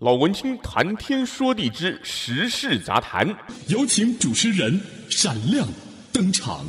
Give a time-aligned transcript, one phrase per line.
[0.00, 3.24] 老文青谈天说地之时事杂谈，
[3.68, 5.64] 有请主持人闪亮
[6.12, 6.64] 登场。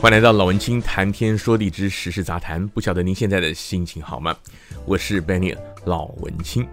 [0.00, 2.64] 欢迎来到老文青谈天说地之时事杂谈。
[2.68, 4.36] 不晓得您现在的心情好吗？
[4.84, 6.64] 我是 Benny 老文青。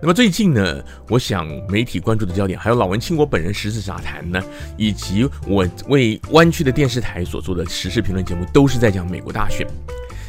[0.00, 4.40] 那么最近呢，我想媒体关注的焦点，还有老文青我本人时事杂谈呢，
[4.76, 9.66] 以及我为湾区的电视台所做的时事评论节目，都是在讲美国大选。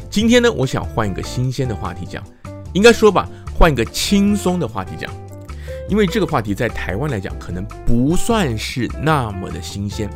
[0.10, 2.24] 今天呢，我想换一个新鲜的话题讲，
[2.74, 5.12] 应该说吧，换一个轻松的话题讲，
[5.88, 10.10] 因为这个话题在台湾来讲，可能不算是那么的新鲜。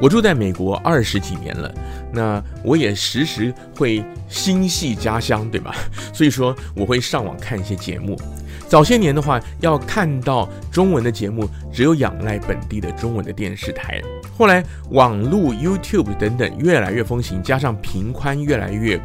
[0.00, 1.72] 我住在美国二十几年了，
[2.12, 5.74] 那我也时时会心系家乡，对吧？
[6.12, 8.18] 所以说我会上网看一些节目。
[8.66, 14.00] 早些年的话，要看到中文的节目，只有仰赖本地的中文的电视台。
[14.38, 18.98] 后来网络、YouTube 等等越来越风行，加上频宽越来越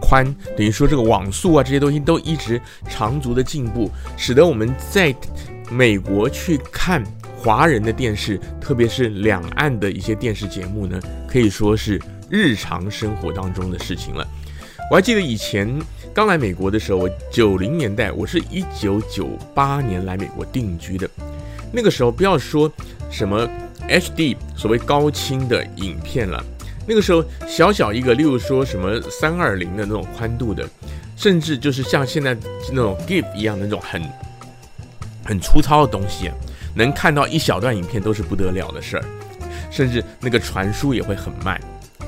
[0.00, 0.24] 宽，
[0.56, 5.12] 等于说这个网速啊这些东西都一直长足的进步，使得我们在
[5.70, 7.02] 美国去看。
[7.38, 14.26] 华人的电视，特别是两岸的一些电视节目呢，可以说是日常生活当中的事情了。
[14.90, 15.68] 我还记得以前
[16.12, 21.08] 刚来美国的时候，我九零年代，我是一九九八年来美国定居的。
[21.70, 22.70] 那个时候，不要说
[23.10, 23.48] 什么
[23.88, 26.42] HD 所谓高清的影片了，
[26.86, 30.68] 那个时候小小一个，例如说什么三二零的那种宽度的，
[31.16, 32.36] 甚至就是像现在
[32.72, 34.02] 那种 GIF 一样的那种很
[35.24, 36.30] 很粗糙的东西。
[36.74, 39.04] 能看到一小段影片都是不得了的事儿，
[39.70, 41.60] 甚至那个传输也会很慢。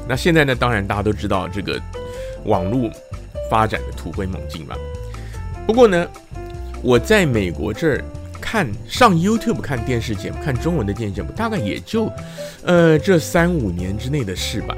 [0.08, 1.80] 那现在呢，当然大家都知道这个
[2.44, 2.91] 网络
[3.50, 4.77] 发展的突飞猛进吧。
[5.66, 6.06] 不过呢，
[6.83, 8.05] 我在美国这儿
[8.41, 12.11] 看上 YouTube 看电视节目，看中文的电视节目，大概也就
[12.64, 14.75] 呃这三五年之内的事吧。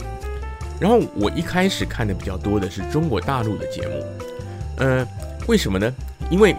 [0.80, 4.05] 然后我一开始看的比较多的是中国大陆的节目，
[4.78, 5.06] 呃，
[5.47, 5.94] 为什么呢？
[6.28, 6.55] 因为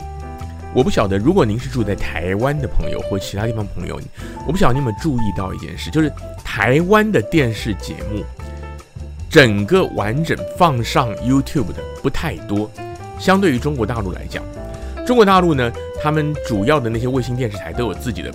[0.76, 4.00] 我不晓得，如果您是住在台湾的朋友或其他地方朋友，
[4.48, 6.12] 我不晓得你有没有注意到一件事，就是
[6.44, 8.24] 台湾的电视节目，
[9.30, 12.70] 整个完整放上 YouTube 的不太多。
[13.20, 14.44] 相对于中国大陆来讲，
[15.06, 18.34] 中国大陆呢，他们主要的那些卫星电视台都有自己的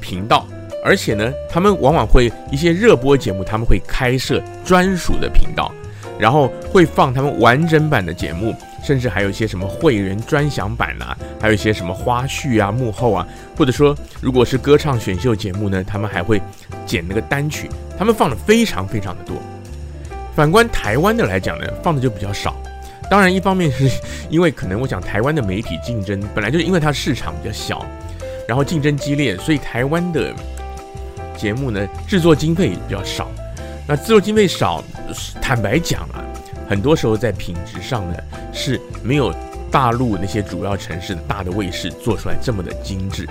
[0.00, 0.46] 频道，
[0.82, 5.70] 而且呢，他们往往会一些热播节目，他们会开设专属的频道，
[6.18, 8.54] 然后会放他们完整版的节目。
[8.82, 13.26] 甚至还有一些什么会员专享版啊，还有一些什么花絮啊、幕后啊，
[13.56, 16.40] 或者说如果是歌唱选秀节目呢，他们还会
[16.84, 19.36] 剪那个单曲，他们放的非常非常的多。
[20.34, 22.56] 反观台湾的来讲呢，放的就比较少。
[23.10, 23.90] 当然，一方面是
[24.30, 27.84] 因为可能我讲台湾的媒体竞争本来就是因为它市场比较小，
[28.48, 30.32] 然后竞争激烈，所以台湾的
[31.36, 33.30] 节目呢制作经费比较少。
[33.86, 34.82] 那制作经费少，
[35.40, 36.24] 坦白讲啊。
[36.68, 38.16] 很多时候在品质上呢
[38.52, 39.34] 是没有
[39.70, 43.26] 大陆那些主要城市的大的卫视做出来这么的精致，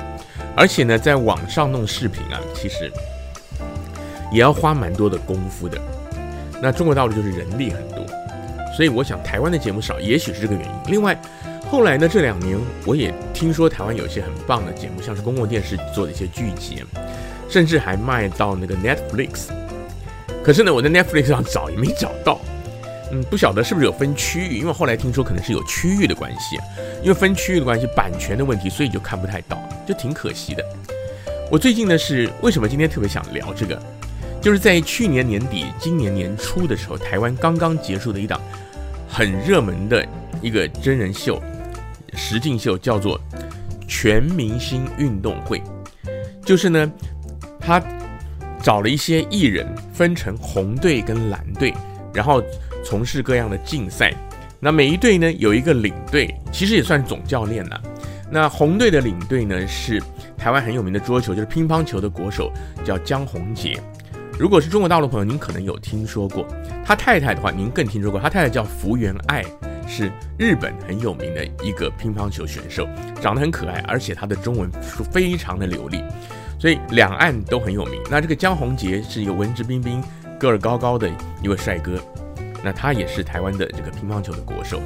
[0.55, 2.91] 而且呢在网上弄视频啊，其实
[4.31, 5.79] 也要花蛮多的功夫的。
[6.61, 8.05] 那中国大陆就是人力很多，
[8.75, 10.71] 所以我想台湾的节目少，也许是这个原因。
[10.87, 11.19] 另外，
[11.69, 16.83] 后来呢这两年我也听说台湾有一些很棒的节目，像是公共电视做的一些剧集，
[17.49, 19.47] 甚至还卖到那个 Netflix。
[20.43, 22.39] 可是呢我在 Netflix 上找也没找到。
[23.13, 26.57] 嗯，不晓得是不是有分区域，因为后来听说可能是有区域的关系，
[27.01, 30.63] 因为分区域的关系，版权的问题，所以就看不太到，就挺可惜的。
[31.51, 33.77] 我最近呢是为什么今天特别想聊这个，
[34.41, 38.39] 就是在去年年底、今年年初的时候，台湾刚刚结束的一档
[39.09, 40.07] 很热门的
[40.41, 41.41] 一个真人秀、
[42.13, 43.19] 实境秀，叫做
[43.89, 45.59] 《全明星运动会》，
[46.45, 46.89] 就是呢，
[47.59, 47.83] 他
[48.63, 51.73] 找了一些艺人，分成红队跟蓝队，
[52.13, 52.41] 然后。
[52.91, 54.13] 从事各样的竞赛，
[54.59, 57.81] 那每一队呢有一个领队，其实也算总教练了。
[58.29, 60.03] 那红队的领队呢是
[60.37, 62.51] 台湾很有名的桌球，就是乒乓球的国手，
[62.83, 63.79] 叫江宏杰。
[64.37, 66.45] 如果是中国大陆朋友，您可能有听说过。
[66.83, 68.19] 他太太的话，您更听说过。
[68.19, 69.41] 他太太叫福原爱，
[69.87, 72.85] 是日本很有名的一个乒乓球选手，
[73.21, 76.03] 长得很可爱，而且他的中文是非常的流利，
[76.59, 78.01] 所以两岸都很有名。
[78.09, 80.03] 那这个江宏杰是一个文质彬彬、
[80.37, 81.09] 个儿高高的
[81.41, 81.97] 一位帅哥。
[82.63, 84.81] 那他也是台湾的这个乒乓球的国手。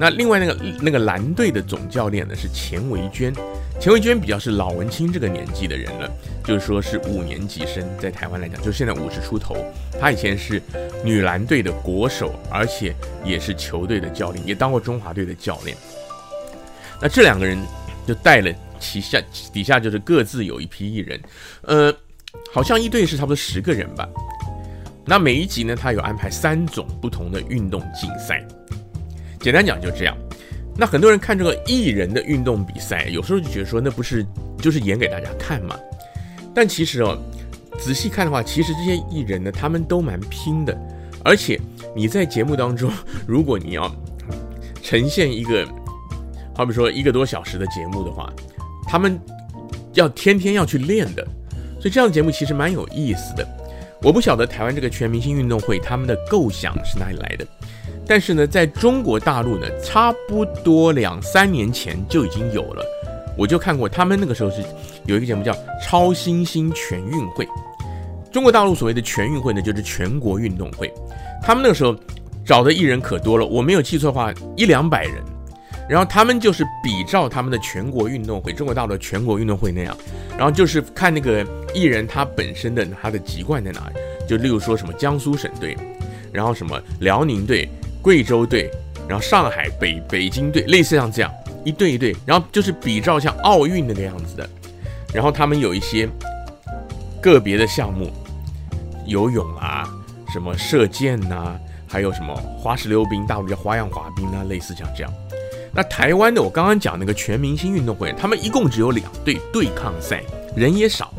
[0.00, 3.32] 那另外那个那个蓝队的总教练呢是钱维娟，
[3.78, 6.10] 钱维娟比较是老文青这个年纪的人了，
[6.44, 9.54] 就是说是五年级生，在台湾来讲，就现在五十出头。
[10.00, 10.60] 他以前是
[11.04, 12.94] 女篮队的国手，而且
[13.24, 15.76] 也是球队的教练，也当过中华队的教练。
[17.00, 17.56] 那这两个人
[18.06, 19.22] 就带了旗下
[19.52, 21.20] 底下就是各自有一批艺人，
[21.60, 21.94] 呃，
[22.52, 24.08] 好像一队是差不多十个人吧。
[25.04, 28.46] 那每一集呢，它有安排三种不同的运动竞赛。
[29.40, 30.16] 简单讲就这样。
[30.76, 34.24] 那很多人看这个艺人的运动比赛，有时候就觉得说，那不是
[34.58, 35.76] 就是演给大家看嘛？
[36.54, 37.18] 但其实哦，
[37.78, 40.74] 仔细看的话，其实这些艺人呢，他们都蛮拼的。
[41.24, 41.60] 而且
[41.94, 42.90] 你在节目当中，
[43.26, 43.94] 如果你要
[44.82, 45.66] 呈现一个，
[46.54, 48.32] 好比说一个多小时的节目的话，
[48.86, 49.20] 他们
[49.94, 51.26] 要天天要去练的。
[51.80, 53.46] 所以这样的节目其实蛮有意思的。
[54.02, 57.46] 我不晓得台湾这个全明星运动会他们的构想是哪里来的。
[58.06, 62.84] 但是呢，在中国大陆呢，差不多两三年前就已经有了。
[63.38, 64.62] 我就看过他们那个时候是
[65.06, 65.52] 有一个节目叫
[65.82, 67.44] 《超新星全运会》。
[68.32, 70.92] 中国大陆所谓的全运会呢，就是全国运动会。
[71.40, 71.96] 他们那个时候
[72.44, 75.22] 找的艺人可多了，我没有记错的话，一两百人。
[75.88, 79.96] 然后他们就是比照他们的全国运动会，中国大陆的全国运动会那样，
[80.36, 85.76] 然后就是看那个艺人他本身的他的籍贯在哪里，就例如说什么江苏省队，
[86.32, 87.68] 然后什么辽宁队。
[88.02, 88.68] 贵州队，
[89.08, 91.32] 然后上海北北京队，类似像这样
[91.64, 94.50] 一队一队，然后就是比照像奥运那个样子的，
[95.14, 96.08] 然后他们有一些
[97.22, 98.10] 个别的项目，
[99.06, 99.88] 游泳啊，
[100.32, 101.56] 什么射箭呐、
[101.86, 105.12] 还有什么花式溜冰，大陆叫花样滑冰啊，类似像这样。
[105.74, 110.22] 那台湾的我刚刚讲那个全明星运动会，他们一共只有两队对抗赛，
[110.54, 111.12] 人也少，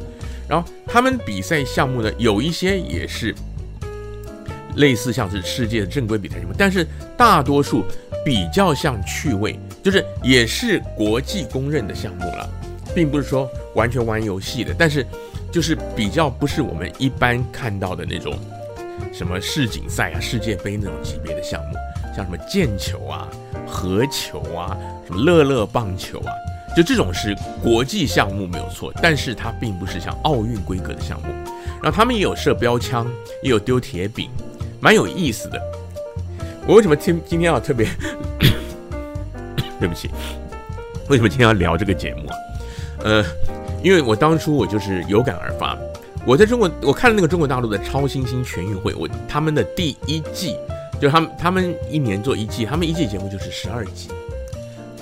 [0.48, 3.34] 然后他们比赛项目呢，有一些也是。
[4.78, 6.84] 类似像是世界的正规比赛什么，但是
[7.16, 7.86] 大多数
[8.26, 12.50] 比较像趣味，就是也是国际公认的项目了，
[12.96, 15.06] 并不是说完全玩游戏的，但是
[15.52, 18.36] 就是比较不是我们一般看到的那种
[19.14, 21.78] 什么世锦赛啊、世界杯那种级别的项目，
[22.16, 23.28] 像什么毽球啊、
[23.68, 26.32] 合球啊、什么乐乐棒球啊，
[26.76, 31.28] 就这种是国际项目没有错，但是它并不是像奥运规格的项目。
[31.82, 33.06] 然后他们也有射标枪，
[33.42, 34.30] 也有丢铁饼。
[34.80, 35.62] 蛮有意思的，
[36.68, 37.88] 我为什么今今天要特别？
[39.80, 40.10] 对不起，
[41.08, 42.36] 为什么今天要聊这个节目啊？
[43.06, 43.26] 呃，
[43.82, 45.78] 因为我当初我就是有感而发，
[46.26, 50.58] 我在中国我看了那个中国大陆的超新星全运会，我他们的第一季，
[51.04, 54.08] 就他们他们一年做一季，他们一季节目就是十二集，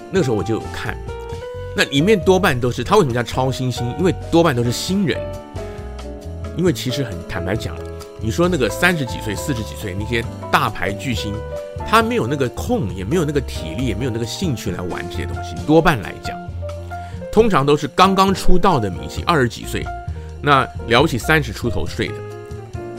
[0.10, 0.98] 那个时候我就有看，
[1.78, 3.88] 那里面多半都是他为什么叫超新星？
[4.00, 5.22] 因为多半都是新人，
[6.58, 7.76] 因为其实很坦白讲。
[8.20, 11.36] 你说那个三十几岁、四十几岁那些大牌巨星，
[11.88, 15.54] 他没有那个空，也没有那个体力，也没有那个兴趣来玩这些东西。
[15.68, 16.36] 多半来讲，
[17.32, 19.86] 通常都是刚刚出道的明星，二十几岁，
[20.42, 22.16] 那了不起三十出头岁的。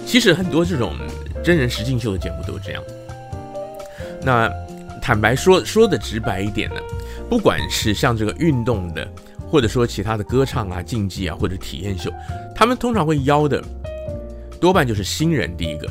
[0.07, 0.95] 其实很多这种
[1.43, 2.83] 真人实境秀的节目都是这样。
[4.23, 4.51] 那
[5.01, 6.77] 坦白说，说的直白一点呢，
[7.29, 9.07] 不管是像这个运动的，
[9.51, 12.13] 或者说其他的歌唱啊、竞技啊，或者体验秀，
[12.55, 13.63] 他们通常会邀的。
[14.61, 15.89] 多半就是新人，第一个，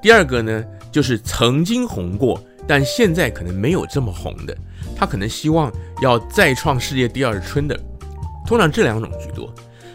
[0.00, 4.56] 第二个呢，就是曾经红过，但现在可能没有这么红的，
[4.94, 7.76] 他可能希望要再创世界第二春的，
[8.46, 9.52] 通常这两种居多。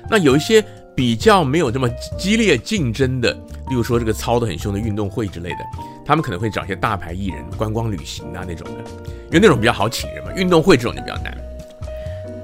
[0.09, 0.62] 那有一些
[0.94, 1.88] 比较没有这么
[2.19, 3.33] 激烈竞争的，
[3.69, 5.58] 例如说这个操得很凶的运动会之类的，
[6.06, 8.84] 他们可能会找一些大牌艺人观光旅行啊那种的，
[9.28, 11.38] 因为那种比较好请人嘛，运动会这种就比较难。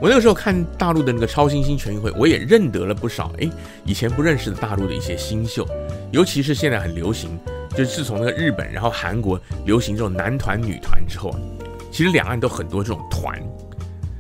[0.02, 3.50] 我那个时候看大陆的那个超新星全运会，我也认得了不少哎，
[3.86, 5.66] 以前不认识的大陆的一些新秀，
[6.12, 7.40] 尤其是现在很流行，
[7.70, 11.34] 就是自从那个日本然后韩国流行这种男团女团之后，
[11.90, 13.42] 其实两岸都很多这种团。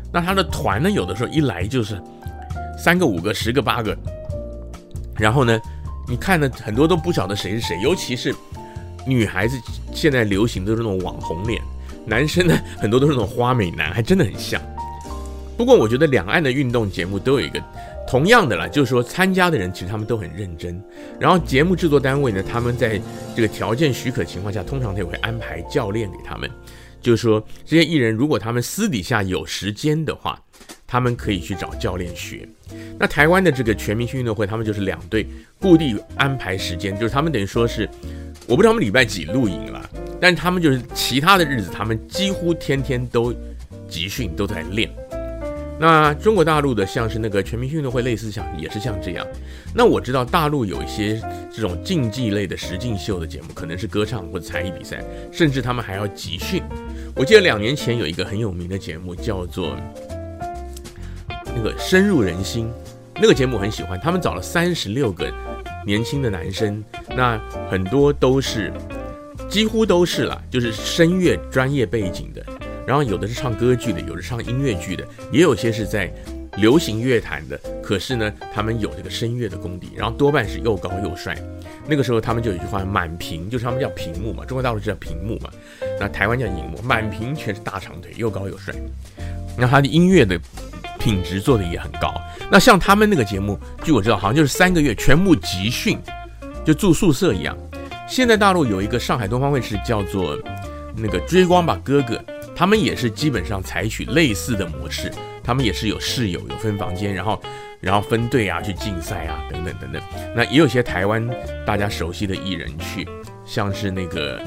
[0.09, 2.01] 那他的团呢，有的时候一来就是
[2.77, 3.97] 三个、五个、十个、八个，
[5.17, 5.59] 然后呢，
[6.07, 8.33] 你看的很多都不晓得谁是谁，尤其是
[9.05, 9.57] 女孩子
[9.93, 11.61] 现在流行都是那种网红脸，
[12.05, 14.61] 男生呢很多都是那种花美男，还真的很像。
[15.55, 17.61] 不过我觉得两岸的运动节目都有一个
[18.07, 20.83] 同样的啦，就是说参加的人其实他们都很认真，
[21.19, 22.99] 然后节目制作单位呢，他们在
[23.35, 26.49] 这个条件许可情况下，通常他也会安排教练给他们，
[27.01, 30.41] 就是说这些艺人如果他们私底下有时间的话，
[30.93, 32.47] 他们可以去找教练学。
[32.99, 35.25] 那台湾的这个全明星运动会，他们就是两队
[35.59, 37.89] 固定安排时间，就是他们等于说是，
[38.45, 39.89] 我不知道他们礼拜几录影了，
[40.21, 43.33] 但他们就是其他的日子，他们几乎天天都
[43.89, 44.87] 集训都在练。
[45.79, 49.25] 那中国大陆的像是那个全明星运动会，类似像也是像这样。
[49.73, 51.19] 那我知道大陆有一些
[51.51, 56.61] 这种竞技类的实境秀的节目，可能是歌唱或者才艺比赛，甚至他们还要集训。
[57.15, 59.75] 我记得两年前有一个很有名的节目叫做
[61.55, 62.69] 那个深入人心，
[63.15, 63.99] 那个节目我很喜欢。
[63.99, 65.31] 他们找了三十六个
[65.85, 66.83] 年轻的男生，
[67.15, 68.71] 那很多都是
[69.49, 72.43] 几乎都是了，就是声乐专业背景的。
[72.85, 76.11] 然后有的是唱歌剧的，有的唱音乐剧的，也有些是在
[76.57, 81.33] 流行乐坛的，可是呢，他们有这个声乐的功底，然后多半是又高又帅。
[81.87, 85.49] 那个时候他们就有一句话，满屏就是他们叫屏幕嘛，中国大陆是叫屏幕嘛，
[85.99, 88.73] 那台湾叫荧幕，满屏全是大长腿，又高又帅。
[89.57, 90.37] 那他的音乐的
[91.03, 92.13] 品质做的也很高。
[92.49, 95.99] 那像他们那个节目，据我知道，好像就是三个月全部集训，
[96.65, 97.57] 就住宿舍一样。
[98.07, 100.37] 现在大陆有一个上海东方卫视叫做
[100.95, 102.23] 那个追光吧哥哥，
[102.55, 105.11] 他们也是基本上采取类似的模式，
[105.43, 107.41] 他们也是有室友，有分房间，然后。
[107.83, 110.01] 然后分队啊，去竞赛啊，等等等等。
[110.33, 111.29] 那也有些台湾
[111.65, 113.05] 大家熟悉的艺人去，
[113.45, 114.41] 像是那个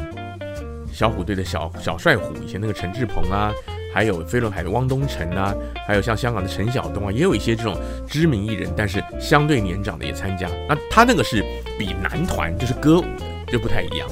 [0.91, 3.53] 小虎队的小小帅虎，以前那个陈志鹏啊，
[3.97, 5.55] 还有飞轮海的汪东城啊，
[5.87, 7.75] 还有像香港的陈晓东啊，也有一些这种
[8.07, 10.51] 知名艺人，但是相对年长的也参加。
[10.69, 11.43] 那他那个是
[11.79, 13.05] 比男团就是歌舞
[13.47, 14.07] 的，就不太一样。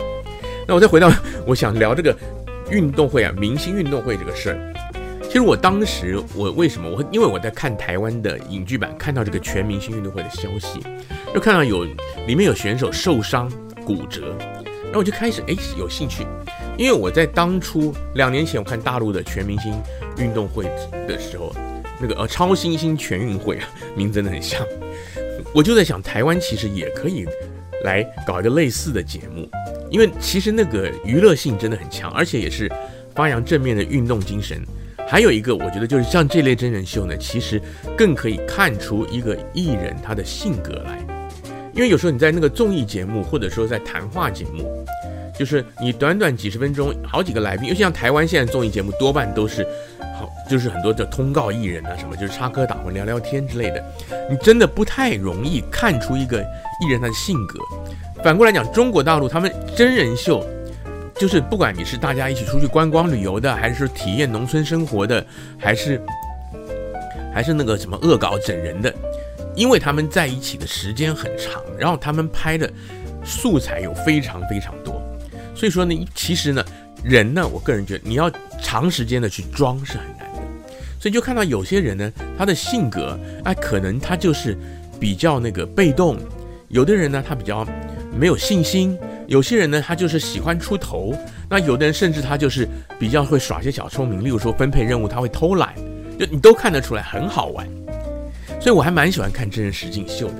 [0.66, 1.12] 那我再回到
[1.46, 2.16] 我想聊这个
[2.70, 4.74] 运动会啊，明星运动会这个事儿。
[5.24, 7.04] 其实我当时，我为什么我？
[7.12, 10.80] 因为我在看台湾的影剧版，看到这个全明星运动会的消息，
[11.34, 11.84] 就看到有
[12.26, 13.52] 里面有选手受伤
[13.84, 14.34] 骨折，
[14.84, 16.26] 然后我就开始哎有兴趣，
[16.76, 19.72] 因为我在当初两年前我看大陆的全明星
[20.18, 20.64] 运动会
[21.06, 21.54] 的时候，
[22.00, 24.60] 那个呃超新星全运会啊， 名字真的很像，
[25.54, 27.26] 我就在想台湾其实也可以
[27.84, 29.48] 来搞一个类似的节目，
[29.90, 32.70] 因为其实那个娱乐性真的很强，而且也是
[33.14, 34.60] 发扬正面的运动精神。
[35.06, 37.60] 还有一个，我觉得就是像这类真人秀呢，其实
[37.96, 40.98] 更可以看出一个艺人他的性格来。
[41.74, 44.84] 因为有时候你在那个综艺节目，或者说在谈话节目，
[45.38, 49.66] 就是你短短几十分钟，好几个来宾，尤其像台湾现在综艺节目多半都是
[50.18, 53.84] 好，就是很多的通告艺人啊，什么就是插科打诨、聊聊天之类的，
[54.30, 56.40] 你真的不太容易看出一个
[56.80, 57.58] 艺人他的性格。
[58.22, 60.44] 反过来讲，中国大陆他们真人秀。
[61.16, 65.24] 就是不管你是大家一起出去观光旅游的，还是体验农村生活的，
[65.56, 66.02] 还是
[67.32, 68.92] 还是那个什么恶搞整人的，
[69.54, 72.68] 因为他们在一起的时间很长，然后他们拍的
[73.24, 75.00] 素材有非常非常多，
[75.54, 76.64] 所以说呢，其实呢，
[77.02, 78.30] 人呢，我个人觉得你要
[78.62, 80.42] 长时间的去装是很难的，
[81.00, 84.56] 所以就看到有些人呢，他的性格哎，可能他就是
[84.98, 86.18] 比较那个被动，
[86.68, 87.66] 有的人呢，他比较
[88.16, 88.98] 没有信心。
[89.26, 91.14] 有些人呢，他就是喜欢出头；
[91.48, 92.68] 那有的人甚至他就是
[92.98, 95.74] 比较会耍些小聪明，例如说分配任务，他会偷懒，
[96.18, 97.66] 就你都看得出来很好玩。
[98.60, 100.34] 所以我还蛮喜欢看真人实境秀的。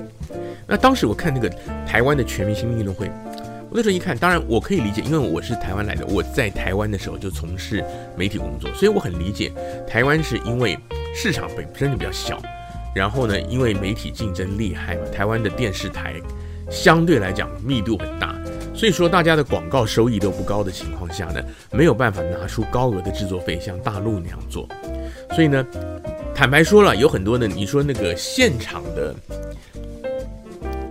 [0.67, 1.49] 那当时我看那个
[1.85, 3.09] 台湾的全明星运动会，
[3.75, 7.83] 那时候一看，当然我可以理解，因为我是台湾来的，我在台湾的时候就从事
[8.15, 9.51] 媒体工作，所以我很理解
[9.85, 10.77] 台湾是因为
[11.13, 12.41] 市场本身就比较小，
[12.95, 16.15] 然后呢，因为媒体竞争厉害嘛，台湾的电视台
[16.71, 18.33] 相对来讲密度很大。
[18.73, 21.41] 所以说，大家的广告收益都不高的情况下呢，
[21.71, 24.67] 没有办法拿出高额的制作费，像大陆那样做。
[25.33, 25.65] 所以呢，
[26.33, 29.15] 坦白说了，有很多呢，你说那个现场的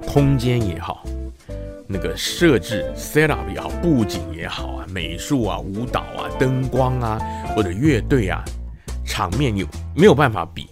[0.06, 1.04] 空间也好，
[1.86, 7.18] 那个设置 set up 也好，布景也好啊，美术啊，舞蹈啊，灯光啊，
[7.54, 8.42] 或者乐队啊，
[9.04, 10.66] 场面有没有办法比？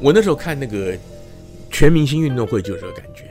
[0.00, 0.96] 我那时候看那个
[1.70, 3.24] 全明星运动会就有这个感觉。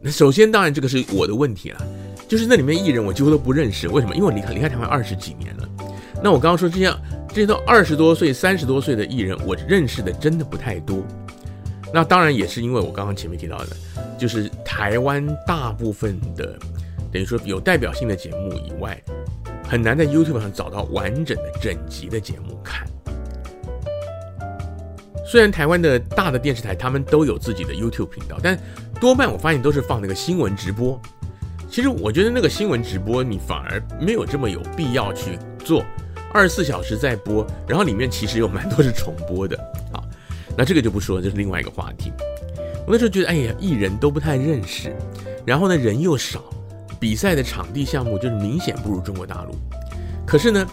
[0.00, 1.80] 那首先，当然这个是我的问题了。
[2.26, 4.14] 就是那里面艺人我几乎都不认识，为什么？
[4.14, 5.68] 因为我离开离开台湾二十几年了。
[6.22, 6.92] 那我刚刚说这些
[7.28, 11.02] 这些都二十多岁、三十多岁的艺人，我认识的真的不太多。
[11.94, 13.76] 那当然也是因为我刚刚前面提到的，
[14.18, 16.58] 就是台湾大部分的
[17.12, 19.00] 等于说有代表性的节目以外，
[19.64, 22.84] 很难在 YouTube 上找到完整的整集的节目看。
[25.24, 28.58] 虽然台湾的大的电视台他们都有自己的 YouTube 频道，但
[29.00, 31.00] 多半我发现都是放那个新闻直播。
[31.70, 35.84] 其实我觉得那个新闻直播，你反而没有这么有必要去做
[36.32, 39.56] 二十四小时在播，然后里面其实有蛮多是重播的
[39.92, 40.02] 啊。
[40.56, 42.12] 那这个就不说了，这是另外一个话题。
[42.86, 44.94] 我那时候觉得，哎呀，艺人都不太认识，
[45.44, 46.42] 然后呢人又少，
[47.00, 49.54] 比赛的场地项目就是明显不如中国大陆。
[50.26, 50.66] 可是呢，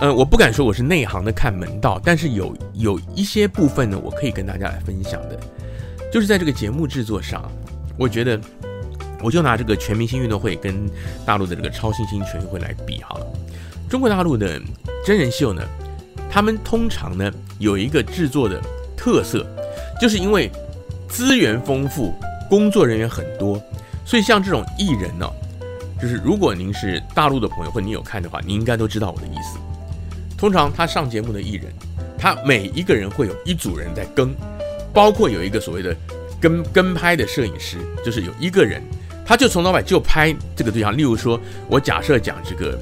[0.00, 5.38] 呃，我不敢说我是内行的看门道，但是有有一些部分呢，我可以跟大家来分享的，
[6.12, 7.50] 就是在这个节目制作上，
[7.98, 8.40] 我觉得。
[9.20, 10.88] 我就拿这个全明星运动会跟
[11.26, 13.26] 大陆的这个超新星全运会来比好了。
[13.90, 14.62] 中国大陆的
[15.04, 15.60] 真人秀呢，
[16.30, 18.62] 他们通常呢有一个制作的
[18.98, 19.46] 特色，
[20.00, 20.50] 就是因为
[21.08, 22.12] 资源丰富，
[22.50, 23.62] 工作人员很多，
[24.04, 25.26] 所以像这种艺人呢、
[26.02, 29.58] 就是如果您是大陆的朋友或你有看的话，你应该都知道我的意思。
[30.36, 31.72] 通常他上节目的艺人，
[32.18, 34.34] 他每一个人会有一组人在跟，
[34.92, 35.96] 包括有一个所谓的
[36.40, 38.82] 跟跟拍的摄影师，就是有一个人。
[39.26, 41.38] 他就从头到尾就拍这个对象，例如说，
[41.68, 42.78] 我假设讲这个，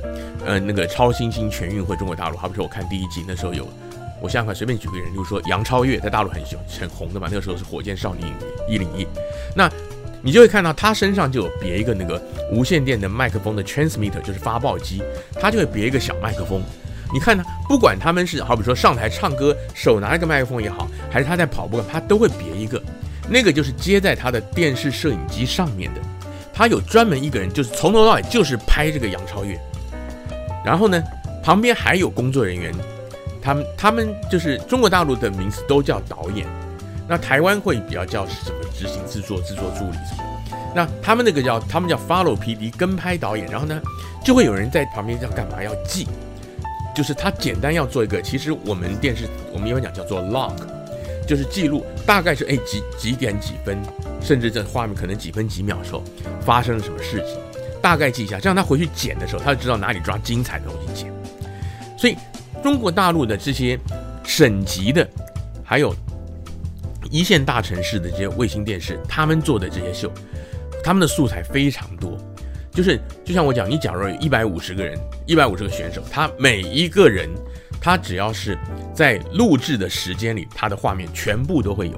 [0.47, 3.67] 呃，那个超新星全运会中国大陆，好比说我看第一季那时候有
[4.21, 8.23] 我想想看，随便举个人，比如说杨超越，在大陆很喜欢很红的嘛，那个时候是火箭少女
[8.69, 9.07] 一零一，
[9.55, 9.71] 那
[10.23, 12.21] 你就会看到他身上就有别一个那个
[12.51, 15.03] 无线电的麦克风的 transmitter，就是发报机，
[15.41, 16.63] 他就会别一个小麦克风。
[17.13, 22.83] 你看呢，不管他们是好比说上台唱歌，手拿一个麦克风也好，还是他在跑步，他都会别一个，
[23.29, 26.01] 那个就是接在他的电视摄影机上面的。
[26.53, 29.57] 他有专门一个人，就是从头到尾就是拍这个杨超越，
[30.65, 31.01] 然后呢，
[31.45, 32.75] 旁边还有工作人员，
[33.47, 36.45] 他们他们就是中国大陆的名字都叫导演，
[37.07, 40.25] 那台湾会比较叫什么执行制作、制作助理什么，
[40.75, 43.81] 那他们那个叫他们叫 follow PD 跟拍导演，然后呢，
[44.25, 46.09] 就会有人在旁边要干嘛要记。
[46.93, 50.57] 就是他简单要做一个，其实我们电视我们一般讲叫做 log，
[51.25, 53.79] 就是记录，大概是哎几几点几分，
[54.21, 56.03] 甚至这画面可能几分几秒的时候
[56.41, 57.39] 发生了什么事情，
[57.81, 61.13] 大概记一下，这样他回去剪的时候，他就知道哪里抓精彩的东西剪。
[61.97, 62.17] 所以
[62.67, 63.79] 中国大陆的这些
[64.25, 65.09] 省级的，
[65.63, 65.95] 还有
[67.13, 70.11] 一线大城市的这些卫星电视，他们做的这些秀，
[70.83, 72.19] 他们的素材非常多。
[72.73, 77.31] 就是，就像我讲，你假如有一百五十个人，一百五十个选手，他每一个人，
[77.81, 78.59] 他只要是
[78.93, 81.97] 在录制的时间里，他的画面全部都会有。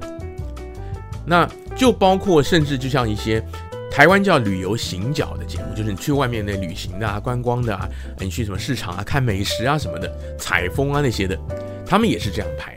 [1.25, 3.43] 那就包括甚至就像一些
[3.91, 11.37] 台湾叫旅游行脚的节目，就是你去外面的旅行的啊、观光的啊，你去什么市场啊、看美食啊什么的、采风啊那些的，
[11.85, 12.77] 他们也是这样拍。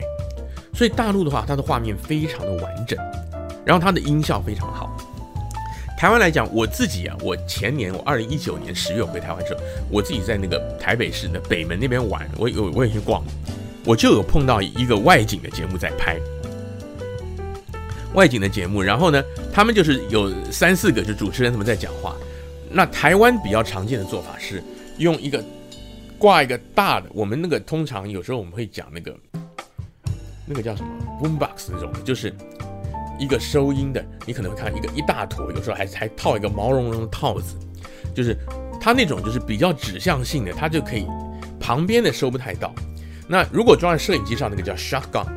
[0.73, 2.97] 所以大陆的话，它的画面非常的完整，
[3.63, 4.89] 然后它的音效非常好。
[5.99, 9.59] 台湾来讲，我自己啊，我前年我二零一九年十月回台湾的时候，
[9.91, 13.23] 我自己在那个台北市的北门那边玩，我有我也去逛，
[13.85, 16.17] 我就有碰到一个外景的节目在拍
[18.13, 22.15] 外景的节目，然后呢，他们就是有三四个就主持人他们在讲话。
[22.69, 24.63] 那台湾比较常见的做法是
[24.97, 25.43] 用一个
[26.17, 29.15] 挂一个大的，我们那个通常有时候我们会讲那个
[30.45, 30.89] 那个叫什么
[31.21, 32.33] boombox 那种，就是。
[33.19, 37.55] 一个收音的，你可能会看一个一大坨，有时候还还套一个毛茸茸的套子，
[38.15, 38.35] 就是
[38.79, 41.05] 它那种就是比较指向性的，它就可以
[41.59, 42.73] 旁边的收不太到。
[43.27, 45.27] 那如果装在摄影机上，那个叫 shotgun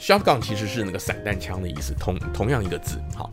[0.00, 3.00] Shotgun 其实是那个散弹枪的意思，同同样一个字。
[3.14, 3.30] 好，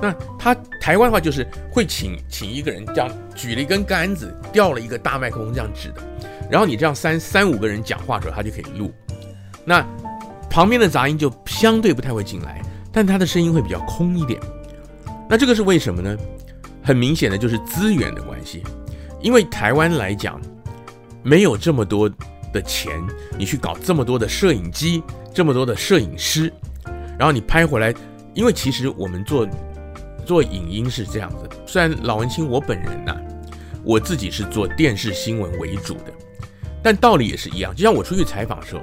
[0.00, 6.02] 那他台湾的话就是会请请一个人这样举了一根杆子，吊了一个大麦克风这样指的，
[6.50, 8.92] 然后你这样三三五个人讲话的时候，他就可以录。
[9.64, 9.84] 那
[10.48, 12.62] 旁边的杂音就相对不太会进来。
[12.92, 14.40] 但他的声音会比较空一点，
[15.28, 16.16] 那这个是为什么呢？
[16.82, 18.62] 很明显的就是资源的关系，
[19.20, 20.40] 因为台湾来讲
[21.22, 22.10] 没有这么多
[22.56, 22.98] 的钱，
[23.38, 25.02] 你去搞这么多的摄影机，
[25.34, 26.50] 这么多的摄影师，
[27.18, 27.94] 然后你拍回来，
[28.32, 29.46] 因为其实我们做
[30.24, 33.14] 做影音是这样子，虽然老文青我本人呐、
[33.84, 36.12] 我自己是做电视新闻为主的，
[36.82, 38.80] 但道理也是一样，就像我出去采访的时候，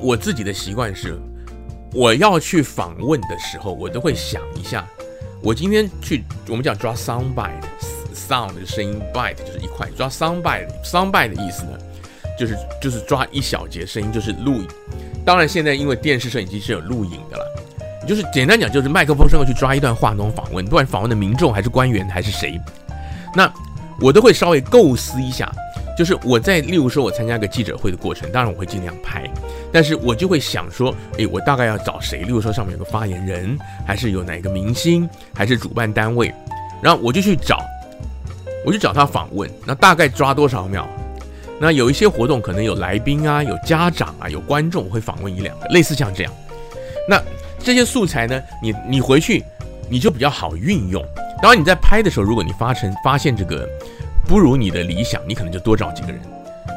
[0.00, 1.18] 我自己的习惯是。
[1.94, 4.86] 我要去访问的时候，我都会想一下，
[5.42, 11.78] 我今天去，我们讲抓 sound bite，sound 的声音 bite 就是一块，抓 sound bite，sound bite 的意思呢，
[12.38, 14.68] 就是就是抓一小节声音，就是录影。
[15.24, 17.44] 当然现在因为电视摄影机是有录影的了，
[18.06, 22.60] 就是简单讲就是麦克风上去抓一段话那种访问，不管访问的民众还是官员还是谁，
[23.34, 23.52] 那
[24.00, 25.50] 我都会稍微构思一下。
[25.96, 29.24] 就是我在，例如说，我参加个记者会的过程，当然我会尽量拍，
[29.72, 32.18] 但是我就会想说，诶，我大概要找谁？
[32.18, 36.30] 例如说，上面有个发言人，还是有哪个明星，还是主办单位，
[36.82, 37.64] 然后我就去找，
[38.66, 40.86] 我就找他访问，那大概抓多少秒？
[41.60, 46.32] 那有一些活动可能有来宾啊，有家长啊，有观众，会访问一两个，类似像这样。
[47.08, 47.22] 那
[47.58, 49.42] 这些素材呢，你你回去
[49.88, 51.04] 你就比较好运用。
[51.42, 53.68] 当然你在拍的时候，如果你发成发现这个。
[54.28, 56.20] 不如你的理想，你可能就多找几个人。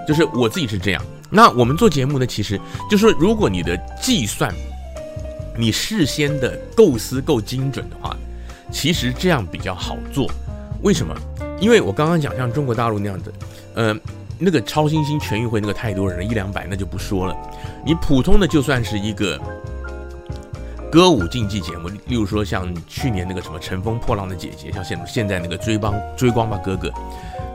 [0.07, 1.03] 就是我自己是这样。
[1.31, 4.53] 那我们做节目呢，其实就是说，如果你的计算，
[5.57, 8.15] 你事先的构思够精准的话，
[8.71, 10.29] 其实这样比较好做。
[10.83, 11.11] 为什么？
[11.59, 13.31] 因为我刚刚讲像中国大陆那样的，
[13.73, 13.97] 呃，
[14.39, 17.35] 那个超新星全运会那个太多人了，一两百那就不说了。
[17.85, 19.39] 你普通的就算是一个
[20.91, 26.91] 歌舞竞技节目，例如说像去年那个什么乘风破浪的姐姐，像现现在那个追光追光吧哥哥。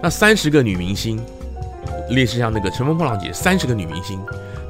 [0.03, 1.19] 那三十个女明星，
[2.11, 4.21] 类似像那个《乘风破浪姐》，三十个女明星，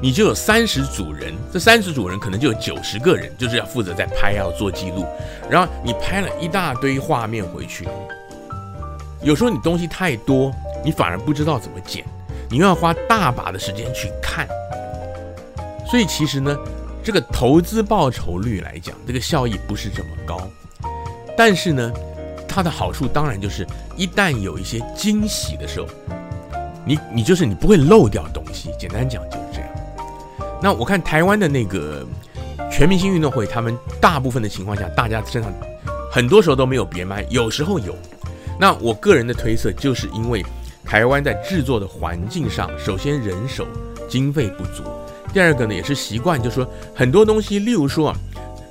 [0.01, 5.05] 你就有三十组人，这三十组人可能就有九十个人，就是要负责在拍，要做记录。
[5.49, 7.85] 然后你拍了一大堆画面回去，
[9.25, 12.05] 有时候你东西太多，你反而不知道怎么剪，
[12.47, 14.47] 你又要花大把的时间去看。
[15.89, 16.55] 所以其实呢，
[17.03, 20.39] 这个投资报酬率来讲，这个效益不是这么高。
[21.35, 21.91] 但是呢，
[22.47, 23.65] 它的好处当然就是，
[23.97, 25.87] 一旦有一些惊喜的时候，
[26.85, 28.69] 你你就是你不会漏掉东西。
[28.77, 29.69] 简单讲就是这样。
[30.61, 32.05] 那我看台湾的那个
[32.71, 35.51] 全明星运动会，他们大部分的情况下，大家身上
[36.11, 37.95] 很多时候都没有别麦，有时候有。
[38.59, 40.43] 那我个人的推测，就是因为
[40.83, 43.67] 台湾在制作的环境上，首先人手
[44.07, 44.83] 经费不足，
[45.33, 48.17] 第二个呢也是习惯，就是说很多东西，例如说啊，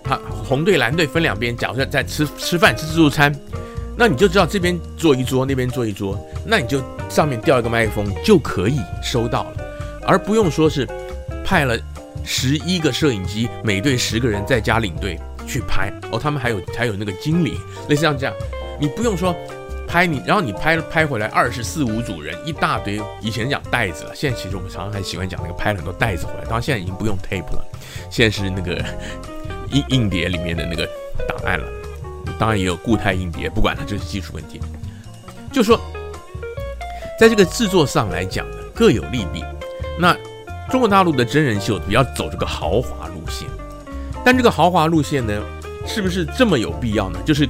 [0.03, 3.35] 他红队蓝队分两边，假如说在吃吃饭吃自助餐，
[3.97, 9.57] 那你就知道这边坐一桌，那边坐一桌，那你就上面吊一个麦克风就可以收到了，
[10.07, 10.89] 而不用说是
[11.45, 11.77] 派了
[12.25, 18.35] 十一个摄影机，每队十个人再加领队去拍哦，他们还有还有那个经理，类似像这样，
[18.81, 19.35] 你不用说。
[19.95, 23.01] 拍你，然后你拍拍回来二十四五组人，一大堆。
[23.21, 26.41] 以前讲袋子了，现在其实我们常常还喜欢讲那个拍了很多袋子回来。
[26.47, 27.65] 当然现在已经不用 tape 了，
[28.11, 28.85] 现在是那个
[29.71, 30.85] 硬硬碟里面的那个
[31.29, 31.69] 档案了。
[32.41, 34.61] 当然也有固态硬碟，不管它这是技术问题。
[35.53, 35.81] 就说
[37.17, 39.45] 在这个制作上来讲呢，各有利弊。
[39.97, 40.13] 那
[40.73, 43.47] 中国大陆的真人秀比较走这个豪华路线，
[44.25, 45.41] 但这个豪华路线呢，
[45.87, 47.21] 是不是这么有必要呢？
[47.25, 47.49] 就是。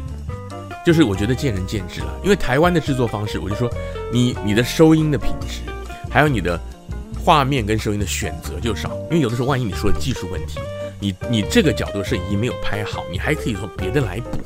[0.84, 3.70] 就是我觉得见仁见智了，因为台湾的制作方式，我就说
[4.12, 5.60] 你你的收音的品质，
[6.10, 6.60] 还有你的
[7.24, 10.58] 画面跟收音的选择就少，因为有的时候万一你说技术问题，
[11.00, 14.38] 你你这个角度摄影机没有拍好，你还可以从别的来补。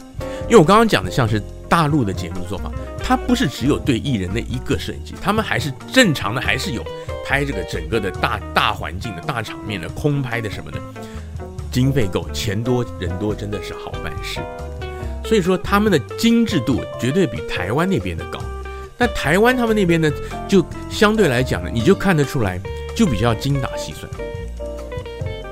[0.45, 2.71] 因为我刚刚讲的像是大陆的节目做法，
[3.03, 6.83] 它不是只有对艺人那一个摄影机，他们还是正常的，还是有
[7.27, 10.79] 拍这个整个的大大环境的大场面的空拍的什么的，
[11.71, 14.41] 经费够，钱多人多，真的是好办事。
[15.29, 18.41] 所以说他们的精致度绝对比台湾那边的高，
[18.97, 20.11] 那台湾他们那边呢，
[20.49, 22.59] 就相对来讲呢，你就看得出来，
[22.97, 24.11] 就比较精打细算。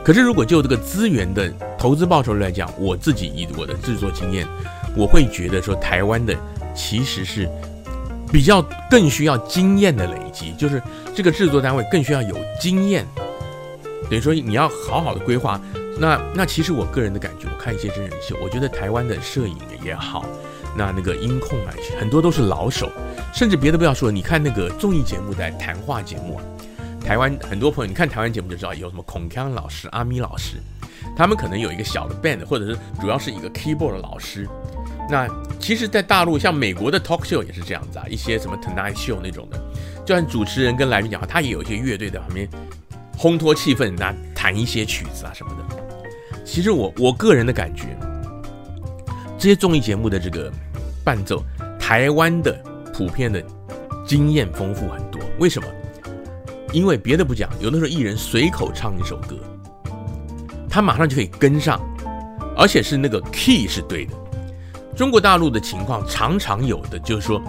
[0.02, 4.46] 可是如果就这个资源的投资报酬率来讲，我自己以我的制作经验，
[4.96, 6.34] 我会觉得说台湾的
[6.74, 7.46] 其实是
[8.32, 10.82] 比较更需要经验的累积，就是
[11.14, 13.06] 这个制作单位更需要有经验，
[14.08, 15.60] 等于说你要好好的规划。
[15.98, 20.24] 那那其实我个人的感觉，我看一些真人秀，我觉得台湾的摄影也好，
[20.76, 22.90] 那那个音控啊，很多都是老手，
[23.34, 26.40] 甚至别的不要说，你看那个综艺节目的谈话节目，
[27.00, 30.56] 台湾很多朋友，你看台湾节目就知道有什么孔锵老师、阿咪老师，
[31.16, 34.46] 他们可能有一个小的 band，或者是主要是一个 keyboard 的老师。
[35.08, 35.26] 那
[35.60, 39.58] 其实，在大陆像美国的 talk show 也是这样子啊，一些什么 Tonight Show 那种的，
[40.04, 42.48] 就算主持人跟来宾讲话，他也有一些乐队在旁边
[43.16, 45.85] 烘托气氛，那弹一些曲子啊什么的。
[46.46, 47.98] 其实我我个人的感觉，
[49.36, 50.50] 这些综艺节目的这个
[51.04, 51.42] 伴奏，
[51.76, 52.56] 台湾的
[52.94, 53.42] 普遍的
[54.06, 55.20] 经验丰富很多。
[55.40, 55.68] 为什么？
[56.72, 59.36] 因为别的不讲，有的时候艺人随口唱一首歌，
[60.70, 61.80] 他马上就可以跟上，
[62.56, 64.12] 而且是那个 key 是对的。
[64.96, 67.42] 中国大陆的情况常常有的就是说，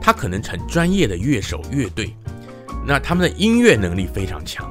[0.00, 2.14] 他可能很专业的乐手乐队，
[2.86, 4.70] 那他们的音乐能力非常强。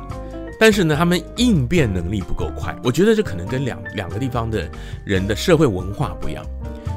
[0.62, 2.78] 但是呢，他们应变能力不够快。
[2.84, 4.70] 我觉得这可能跟两两个地方的
[5.04, 6.46] 人的社会文化不一样。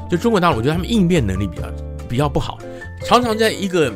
[0.07, 1.63] 就中国大陆，我觉得他们应变能力比较
[2.07, 2.59] 比较不好，
[3.03, 3.89] 常常在一个，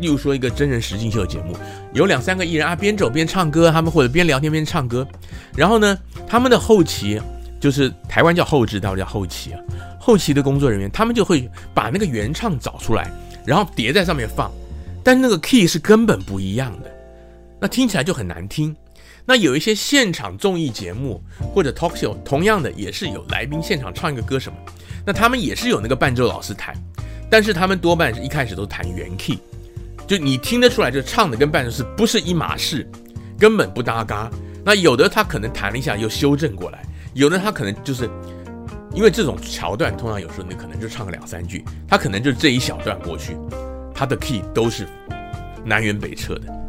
[0.00, 1.56] 例如说一个真人实境秀节目，
[1.92, 5.06] 有两三个艺人啊，边走边唱歌，他们或者边聊天边唱歌。
[5.54, 7.20] 然后呢，他们的后期
[7.60, 9.60] 就是台湾叫后制，大陆叫后期啊，
[10.00, 13.08] 后期的工作人员他们就会把那个原唱找出来，
[13.46, 14.50] 然后叠在上面放，
[15.04, 16.90] 但那个 key 是根本不一样的，
[17.60, 18.74] 那听起来就很难听。
[19.24, 21.22] 那有一些现场综艺节目
[21.54, 24.58] 或者 talk show，同样的也是有来宾现场唱一个歌什么，
[25.06, 26.74] 那他们也是有那个伴奏老师弹，
[27.30, 29.38] 但是他们多半是一开始都弹原 key，
[30.06, 32.88] 就你听得出来，就唱的跟伴奏是不是一码事，
[33.38, 34.30] 根本不搭嘎。
[34.64, 38.10] 那有的他可能弹了一下又修正过来，有的他可能就是
[38.94, 43.36] 因为这种桥段，通常有时候你可能就唱个两三句，他可能就这一小段过去，
[43.94, 44.86] 他的 key 都是
[45.64, 46.61] 南辕北辙的。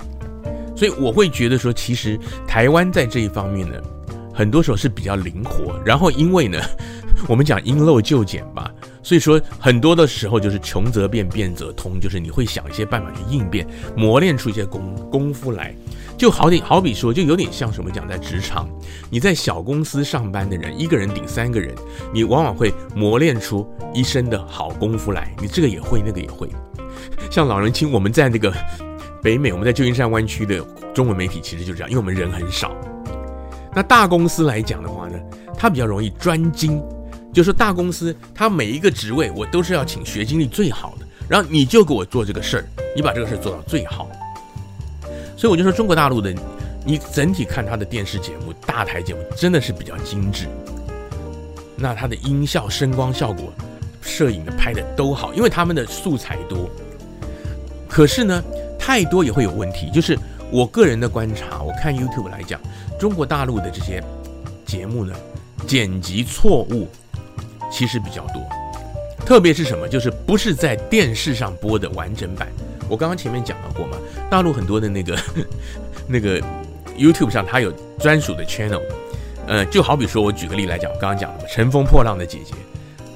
[0.84, 3.78] 所以我会觉得说，其实台湾在这一方面呢，
[4.34, 5.80] 很多时候是比较灵活。
[5.86, 6.60] 然后因为呢，
[7.26, 8.70] 我们讲因陋就简吧，
[9.02, 13.66] 所以说很多的时候就是穷则变，变则通，就是你会想一些办法去应变，
[13.96, 15.74] 磨练出一些功功夫来。
[16.18, 18.68] 就好点，好比说，就有点像什么讲在职场，
[19.10, 21.74] 你在小公司上班的人，一个人顶三个人，
[22.14, 25.34] 你往往会磨练出一身的好功夫来。
[25.40, 26.50] 你这个也会，那个也会。
[27.32, 28.54] 像老人青，我们在那个。
[29.24, 30.60] 北美，我们在旧金山湾区的
[30.94, 32.76] 中文媒体其实就这样，因为我们人很少。
[33.74, 35.18] 那大公司来讲的话呢，
[35.58, 36.84] 它比较容易专精，
[37.34, 44.10] 就是说大公司它每一个职位我都是要请学经历最好的，然后你就给我做这个事儿，你把这个事儿做到最好。
[45.38, 46.36] 所以我就说中国大陆的，
[46.86, 50.48] 你整体看它的电视节目、大台节目真的是比较精致。
[51.78, 53.54] 那它的音效、声光效果、
[54.02, 56.70] 摄影的拍的都好，因为他们的素材多。
[57.90, 58.44] 可是呢，
[58.86, 60.20] 太多也会有问题，就是
[60.52, 62.60] 我个人的观察，我看 YouTube 来讲，
[63.00, 64.04] 中国大陆的这些
[64.66, 65.16] 节目呢，
[65.66, 66.90] 剪辑错误
[67.72, 68.44] 其实比较多，
[69.26, 72.50] 特别是什么，就是不是在电视上播的完整版。
[72.90, 73.96] 我刚刚前面讲到过嘛，
[74.30, 75.18] 大陆很多的那个
[76.06, 76.42] 那个
[76.98, 78.82] YouTube 上，它有专属的 channel，
[79.48, 82.54] 呃，就好比说我举个例来讲，我刚刚讲的《乘风破浪的姐姐》，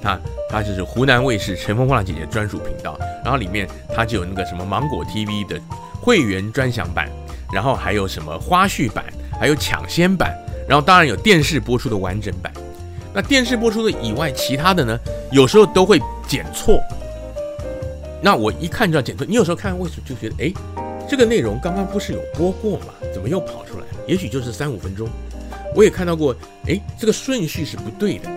[0.07, 5.59] 它它就是湖南卫视《乘风破浪姐姐》专属频道，然后里面它就有那个什么芒果 TV 的
[6.01, 7.09] 会员专享版，
[7.51, 9.03] 然后还有什么花絮版，
[9.37, 10.33] 还有抢先版，
[10.65, 12.53] 然后当然有电视播出的完整版。
[13.13, 14.97] 那电视播出的以外，其他的呢，
[15.31, 16.79] 有时候都会剪错。
[18.21, 20.53] 那我一看就要剪错，你有时候看为什么就觉得，哎，
[21.09, 22.93] 这个内容刚刚不是有播过吗？
[23.13, 23.87] 怎么又跑出来了？
[24.07, 25.09] 也许就是三五分钟。
[25.75, 26.33] 我也看到过，
[26.67, 28.29] 哎，这个顺序是不对的。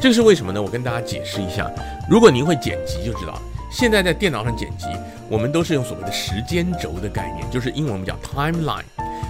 [0.00, 0.62] 这是为什么呢？
[0.62, 1.70] 我跟大家解释一下。
[2.08, 3.38] 如果您会剪辑，就知道
[3.70, 4.86] 现在在电脑上剪辑，
[5.28, 8.82] 我们都是用所谓的时间轴的概念，就是英文我们讲 timeline。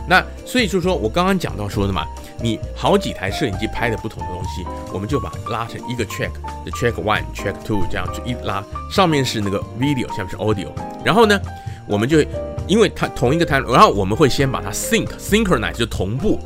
[0.08, 2.06] 那所以就是说我刚刚讲到说的嘛。
[2.42, 6.32] 你好几台摄影机拍的不同的东西，我们就把拉成一个 track
[6.64, 10.68] 的 track one、track two 这样就一拉，上面是那个 video，下面是 audio。
[11.04, 11.38] 然后呢，
[11.86, 12.24] 我们就
[12.66, 16.40] 因为它同一个 time，，然后我们会先把它 sync synchronize 就同步，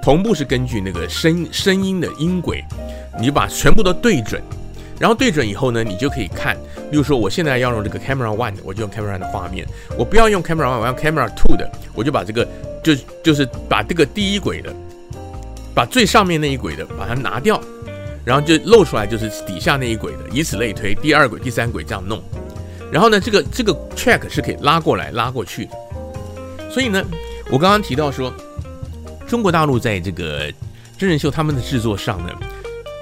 [0.00, 2.64] 同步是根据那个声声音的音轨，
[3.20, 4.42] 你把全部都对准，
[4.98, 6.56] 然后对准以后呢，你就可以看，
[6.90, 9.64] 比如说我现在要用这个 camera one，我就用 camera one 的画面；
[9.96, 12.46] 我不要用 camera one，我要 camera two 的，我就把这个
[12.82, 14.74] 就就是把这个第一轨的。
[15.74, 17.60] 把最上面那一轨的把它拿掉，
[18.24, 22.22] 然后就露出来就是底下那一轨的，以此类推，第二轨、第三轨这样弄。
[22.92, 25.72] 然后呢，这个这个 track 是可以拉过来、拉过去的。
[26.70, 27.04] 所以呢，
[27.50, 28.32] 我刚刚提到说，
[29.26, 30.48] 中国大陆在这个
[30.96, 32.32] 真人秀他们的制作上呢。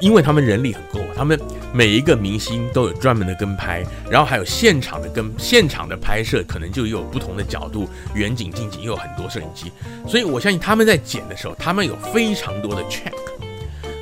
[0.02, 1.40] 因为他们人力很够，他们
[1.72, 9.70] 每一个明星都有专门的跟拍，然后还有现场的跟现场的拍摄，可能就有不同的角度，远景、近景又有很多摄影机，
[10.08, 13.12] 所以我相信他们在剪的时候，他们有非常多的 check。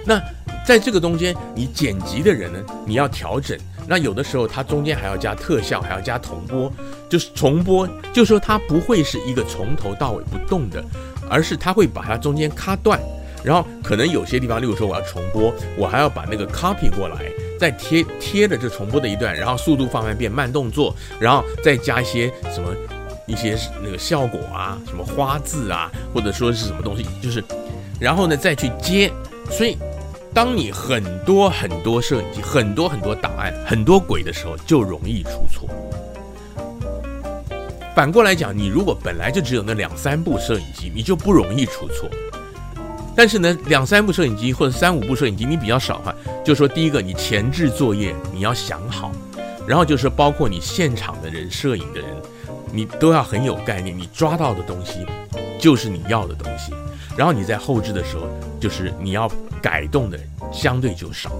[0.06, 0.18] 那
[0.66, 6.72] 在这个中间，你剪辑的人呢，你要调整，那有的时候它中间还要加特效，还要加重播，
[7.10, 10.82] 就是重播，就是说它不会是一个从头到尾不动的，
[11.28, 12.98] 而是它会把它中间卡断。
[13.42, 17.16] 然后可能有些地方，例如说我要重播，我还要把那个 copy 过来，
[17.58, 22.74] 再贴贴的这重播的一段，然后速度放慢变慢动作，然后再加一些什么
[23.26, 27.42] 一些那个效果啊，什么花字啊，或者说是什么东西，就是，
[27.98, 29.10] 然后呢再去接。
[29.50, 29.76] 所以，
[30.32, 35.68] 当你很多很多摄影机、很多很多档案、很多轨的时候，就容易出错。
[37.96, 42.08] 反过来讲，你如果本来就只有那两三部摄影机，你就不容易出错。
[43.16, 49.12] 但是呢，两三部摄影机或者三五部摄影机你比较少哈，就说第一个你前置作业你要想好，
[49.66, 52.08] 然后就是包括你现场的人摄影的人，
[52.72, 55.04] 你都要很有概念，你抓到的东西
[55.58, 56.72] 就是你要的东西，
[57.16, 58.26] 然后你在后置的时候
[58.58, 60.18] 就是你要改动的
[60.52, 61.30] 相对就少，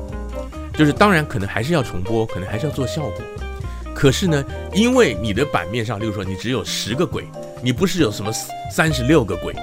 [0.74, 3.22] 就是当然可能还是要重播，可能还是要做效果，
[3.94, 7.24] 可是呢，因为你的版面上，例如说你只有十个轨，
[7.62, 8.30] 你不是有什么
[8.70, 9.54] 三十六个轨。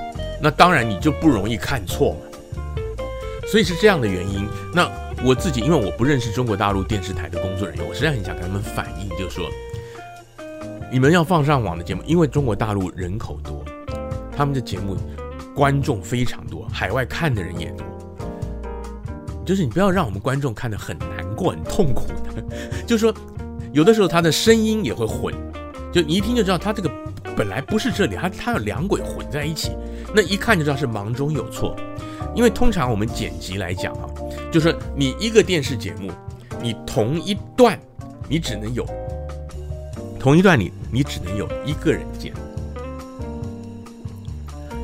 [0.42, 3.02] 那当然你就不容易看错嘛，
[3.48, 4.48] 所以是这样的原因。
[4.74, 4.90] 那
[5.26, 9.50] 我自己因为我不认识中国大陆电视台的工作人员，我实在很想跟他们反映，就是说，
[10.92, 13.66] 你们要放上网的节目，因为中国大陆人口多，
[14.36, 14.96] 他们的节目
[15.56, 17.86] 观众非常多，海外看的人也多，
[19.44, 22.44] 就是你不要让我们观众看得很难过、很痛苦的。
[22.86, 23.12] 就是说，
[23.74, 25.34] 有的时候他的声音也会混，
[25.92, 26.92] 就你一听就知道他这个
[27.36, 29.72] 本来不是这里，他他有两轨混在一起。
[30.14, 31.76] 那一看就知道是忙中有错，
[32.34, 34.10] 因为通常我们剪辑来讲啊，
[34.52, 36.12] 就是你一个电视节目，
[36.62, 37.78] 你同一段
[38.30, 38.86] 你只能有
[40.20, 42.34] 同一段你你只能有一个人剪，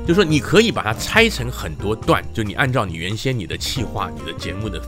[0.05, 4.81] 就说你可以把它拆成很多段，就你按照你原先你的企划、你的节目的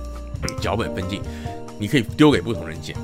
[0.59, 1.21] 脚本分镜，
[1.79, 2.95] 你可以丢给不同人剪，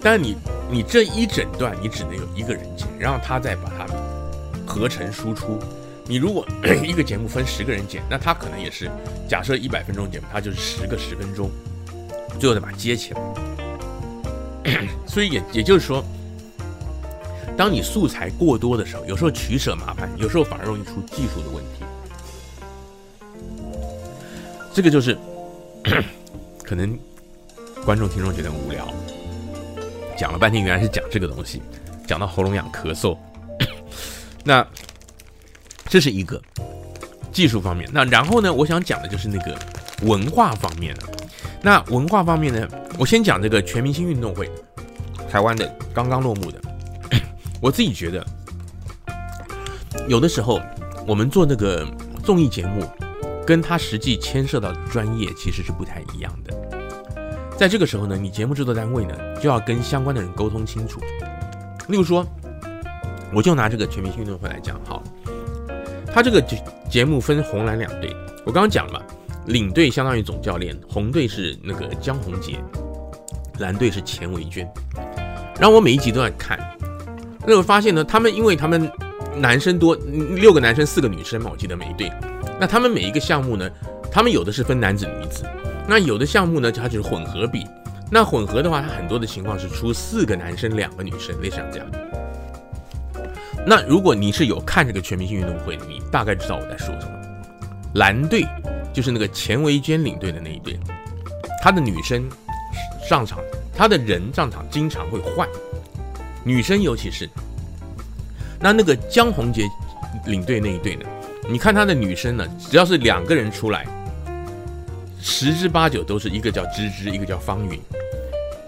[0.00, 0.36] 但你
[0.70, 3.86] 你这一整段你只能有一个人剪，然后他再把它
[4.64, 5.58] 合成输出。
[6.08, 6.42] 你如果
[6.82, 8.90] 一个节目分十个人剪，那他可能也是
[9.28, 11.50] 假设一百分钟节目，他就是十个十分钟，
[12.40, 13.20] 最后再把它接起来。
[15.06, 16.02] 所以也也就是说，
[17.58, 21.84] 当你素材过多的时候，有时候取舍麻烦，有时候反而容易出技术的问题。
[24.72, 25.14] 这个就是
[26.64, 26.98] 可能
[27.84, 28.88] 观众听众觉得无聊，
[30.16, 31.60] 讲了半天原来是讲这个东西，
[32.06, 33.14] 讲到喉咙痒咳嗽，
[34.42, 34.66] 那。
[35.88, 36.40] 这是一个
[37.32, 39.58] 技术方面，那然后呢，我想讲的就是那个
[40.02, 41.02] 文化方面的。
[41.62, 44.48] 那文化方面呢，我先讲这个全明星运动会，
[45.30, 46.60] 台湾的刚刚落幕的。
[47.60, 48.24] 我自己觉得，
[50.06, 50.60] 有的时候
[51.06, 51.86] 我们做那个
[52.22, 52.84] 综艺节目，
[53.46, 56.54] 跟他实际牵涉到的专业其实是不太一样的。
[57.56, 61.00] 在这个时候呢，你节目制作单位呢就要跟相关的人沟通清楚。
[61.88, 62.24] 例如说，
[63.34, 65.02] 我就拿这个全明星运动会来讲，好，
[66.12, 69.02] 他这个节节目分红蓝两队，我刚刚讲了嘛，
[69.46, 72.58] 领队相当于总教练，红队是那个江宏杰，
[73.58, 74.68] 蓝队是钱维娟。
[75.60, 76.58] 然后我每一集都在看，
[77.46, 78.90] 那我发现呢，他们因为他们
[79.36, 79.94] 男生多，
[80.36, 82.12] 六个男生四个女生嘛，我记得每一队，
[82.60, 83.68] 那他们每一个项目呢，
[84.10, 85.44] 他们有的是分男子女子。
[85.86, 87.66] 那有的项目呢，它就是混合比。
[88.10, 91.86] 那混合的话，它很多的情况是出四个男生，两个女生，类似像这样。
[93.70, 97.12] 那如果你是有看这个全明星运动会，你大概知道我在说什么。
[97.96, 98.42] 蓝队
[98.94, 100.80] 就是那个钱维娟领队的那一队，
[101.62, 102.26] 他的女生
[103.06, 103.40] 上场，
[103.76, 105.46] 他的人上场经常会换，
[106.44, 107.28] 女生尤其是。
[108.58, 109.68] 那那个江宏杰
[110.24, 111.04] 领队那一队呢，
[111.46, 113.86] 你看他的女生呢，只要是两个人出来。
[115.20, 117.78] 十之八九都是一个叫芝芝，一个叫方云。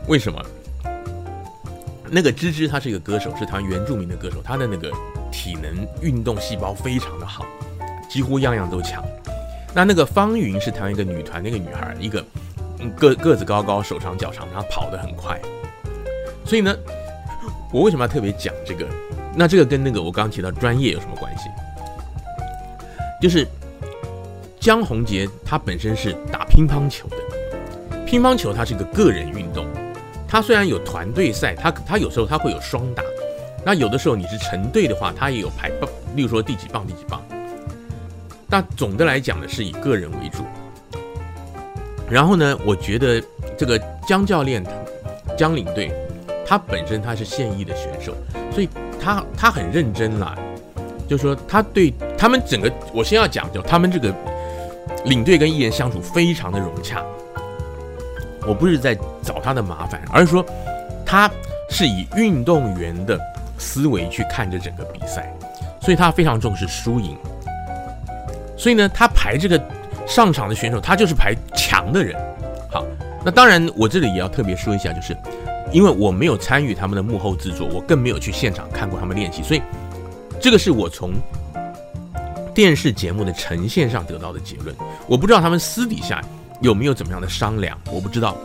[0.09, 0.39] 为什么？
[2.11, 4.91] 那个芝芝她是一个歌手，是台湾原住民的歌手，她的那个
[5.31, 7.45] 体能运动细胞非常的好，
[8.09, 9.05] 几乎样样都强。
[9.75, 12.25] 那那个方云是台湾一个女团那个女孩，一个
[12.97, 15.41] 个个子高高，手长脚长，她跑得很快。
[16.45, 16.75] 所以呢，
[17.73, 18.87] 我为什么要特别讲这个？
[19.37, 21.45] 那这个跟那个我刚刚提到专业有什么关系？
[23.23, 23.47] 就是。
[24.61, 27.17] 江宏杰他本身是打乒乓球的，
[28.05, 29.65] 乒乓球它是一个个人运动，
[30.31, 33.03] 他虽然有团队赛，他他有时候他会有双打，
[33.67, 37.21] 那有的时候你是成队的话，他也有排棒，例如说第几棒第几棒。
[38.49, 40.45] 那总的来讲呢，是以个人为主。
[42.09, 43.21] 然后呢，我觉得
[43.59, 44.65] 这个江教练
[45.37, 45.93] 江领队，
[46.47, 48.15] 他本身他是现役的选手，
[48.53, 48.69] 所以
[49.01, 50.39] 他他很认真啦，
[51.09, 54.15] 就是说他对他们整个，我先要讲就他们这个。
[55.07, 57.03] 领队跟艺人相处非常的融洽，
[58.51, 60.45] 我不是在找他的麻烦，而是说
[61.07, 61.31] 他
[61.69, 63.17] 是以运动员的
[63.57, 65.33] 思维去看着整个比赛，
[65.81, 67.17] 所以他非常重视输赢。
[68.59, 69.63] 所以呢，他排这个
[70.05, 72.21] 上场的选手，他就是排强的人。
[72.69, 72.85] 好，
[73.25, 75.17] 那当然我这里也要特别说一下，就是
[75.71, 79.63] 因为我没有参与他们的幕后制作，我更没有去现场看过他们练习，所以
[80.41, 81.13] 这个是我从。
[82.53, 84.75] 电视节目的呈现上得到的结论，
[85.07, 86.21] 我不知道他们私底下
[86.61, 88.37] 有没有怎么样的商量，我不知道。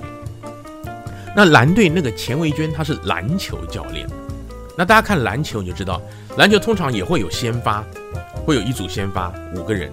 [1.36, 4.08] 那蓝队那个钱维娟，她是篮球教练，
[4.78, 6.02] 那大家看篮球你就知道，
[6.38, 7.84] 篮球通常也会有先发，
[8.46, 9.92] 会有一组先发五个人，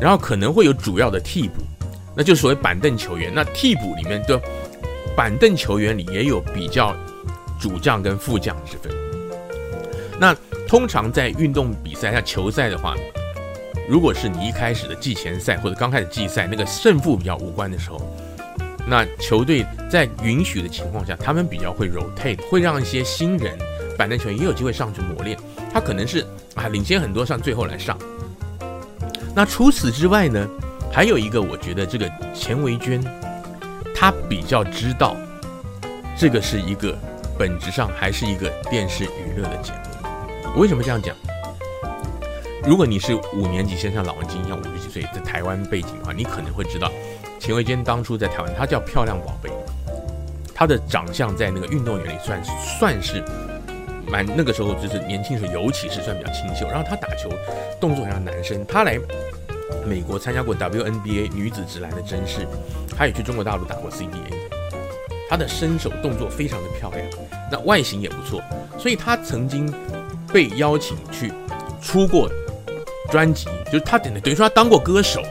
[0.00, 1.62] 然后可能会有主要的替补，
[2.14, 3.32] 那就是所谓板凳球员。
[3.34, 4.38] 那替补里面的
[5.16, 6.94] 板凳球员里也有比较
[7.58, 8.92] 主将跟副将之分。
[10.20, 10.36] 那
[10.68, 12.94] 通常在运动比赛像球赛的话，
[13.88, 18.00] 如果是你一开始的季前赛或者刚开始季赛，那个胜负比较无关的时候，
[18.86, 23.56] 那球队在允许的情况下，他们比较会 rotate，会让一些新人
[23.96, 25.38] 板凳球员也有机会上去磨练。
[25.72, 27.96] 他可能是啊领先很多上最后来上。
[29.34, 30.48] 那除此之外呢，
[30.90, 33.00] 还有一个我觉得这个钱维娟，
[33.94, 35.14] 他比较知道
[36.16, 36.96] 这个是一个
[37.38, 40.60] 本质上还是一个电视娱乐的节目。
[40.60, 41.14] 为什么这样讲？
[42.66, 46.90] 如果你是五年级，先像老文青一样五十几岁，在台湾背景的话，你可能会知道，
[47.38, 49.48] 钱维娟当初在台湾，她叫漂亮宝贝，
[50.52, 53.24] 她的长相在那个运动员里算算是
[54.10, 56.66] 蛮那个时候就是年轻时候，尤其是算比较清秀。
[56.66, 57.30] 然后她打球
[57.80, 58.98] 动作很像男生，她来
[59.86, 62.48] 美国参加过 WNBA 女子职篮的甄试，
[62.96, 64.34] 她也去中国大陆打过 CBA，
[65.30, 67.06] 她的身手动作非常的漂亮，
[67.48, 68.42] 那外形也不错，
[68.76, 69.72] 所以她曾经
[70.32, 71.32] 被邀请去
[71.80, 72.28] 出过。
[73.10, 75.28] 专辑就是他等于等于说他当过歌手了，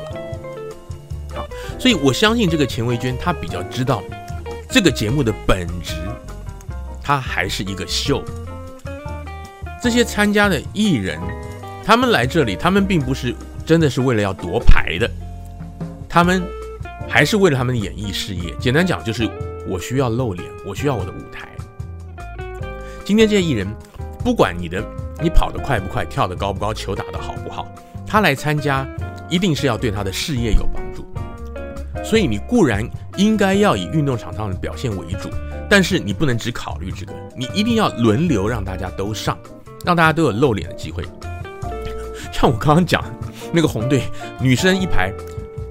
[1.35, 4.01] 好，所以我相信这个钱维娟她比较知道
[4.69, 5.93] 这个节目的本质，
[7.03, 8.23] 它还是一个秀。
[9.81, 11.19] 这些参加的艺人，
[11.83, 13.35] 他们来这里，他们并不是
[13.65, 15.09] 真的是为了要夺牌的，
[16.09, 16.41] 他们
[17.07, 18.53] 还是为了他们的演艺事业。
[18.59, 19.29] 简单讲就是，
[19.67, 21.49] 我需要露脸，我需要我的舞台。
[23.03, 23.67] 今天这些艺人，
[24.23, 24.84] 不管你的。
[25.22, 27.68] 你跑得快不快，跳得高不高，球打得好不好，
[28.05, 28.88] 他来参加，
[29.30, 31.05] 一定是要对他的事业有帮助。
[32.03, 32.88] 所以你固然
[33.18, 35.30] 应该要以运动场上的表现为主，
[35.70, 39.38] 但是你不能只考虑这个，你一定要轮流让大家都上，
[39.84, 41.03] 让大家都有露脸的机会。
[42.32, 43.03] 像我刚刚讲
[43.51, 44.03] 那个红队
[44.39, 45.11] 女生一排，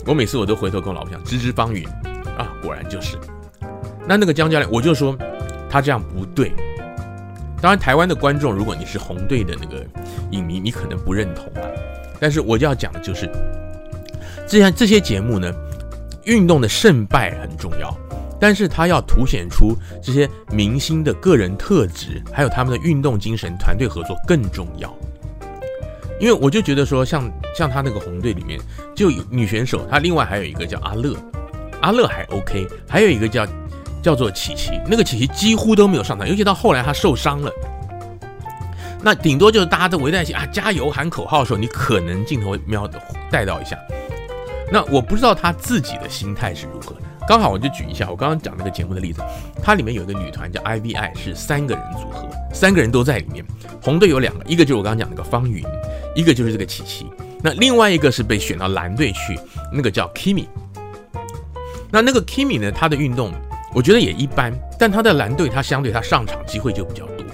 [0.06, 1.86] 我每次我都回头跟我老婆讲，芝芝方云
[2.36, 3.16] 啊，果然就是。
[4.08, 5.16] 那那个江教练，我就说
[5.68, 6.52] 他这样不对。
[7.64, 9.82] 当然，台湾的观众，如果你是红队的那个
[10.32, 11.64] 影迷，你可能不认同啊。
[12.20, 13.26] 但是我就要讲的就是，
[14.46, 15.50] 这样这些节目呢，
[16.24, 17.96] 运动的胜败很重要，
[18.38, 24.94] 但是它要凸显出这些明星的个人特质，还有他们的运动精神、团队合作更重要。
[26.20, 28.60] 因为我就觉得说像，像他那个红队里面，
[28.94, 31.16] 就女选手，她另外还有一个叫阿乐，
[31.80, 33.46] 阿乐还 OK，还有一个叫
[34.04, 37.50] 叫做琪琪，那个琪琪几乎都没有上场，尤其到后来她受伤了，
[39.02, 43.00] 那顶多就是大家都围在一起啊，加油喊口号的时候，你可能镜头会瞄的
[43.30, 43.78] 带到一下。
[44.70, 46.94] 那我不知道她自己的心态是如何。
[47.26, 49.22] 刚好我就举一下我刚刚讲那个节目的例子，
[49.62, 53.42] 它里面有一个女团叫 IVI，是三个人组合，三个人都在里面。
[53.82, 55.64] 红队有两个，一个就是我刚刚讲那个方云，
[56.14, 57.06] 一个就是这个琪琪，
[57.42, 59.38] 那另外一个是被选到蓝队去，
[59.72, 60.46] 那个叫 Kimi。
[61.90, 63.32] 那那个 Kimi 呢，他的运动
[63.74, 67.26] 我觉得也一般，但他的蓝队他相对他上场机会就比较多，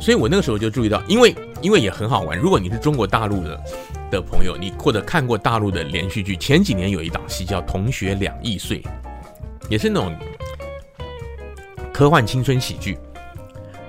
[0.00, 2.36] 所以我那个时候就注意到，因为因为也很好玩。
[2.36, 3.60] 如果你是中国大陆的
[4.10, 8.82] 的朋友，你或者看过大陆的连续剧，前几年有一档戏叫《同学两亿岁》，
[9.68, 10.14] 也是那种
[11.94, 12.98] 科幻青春喜剧。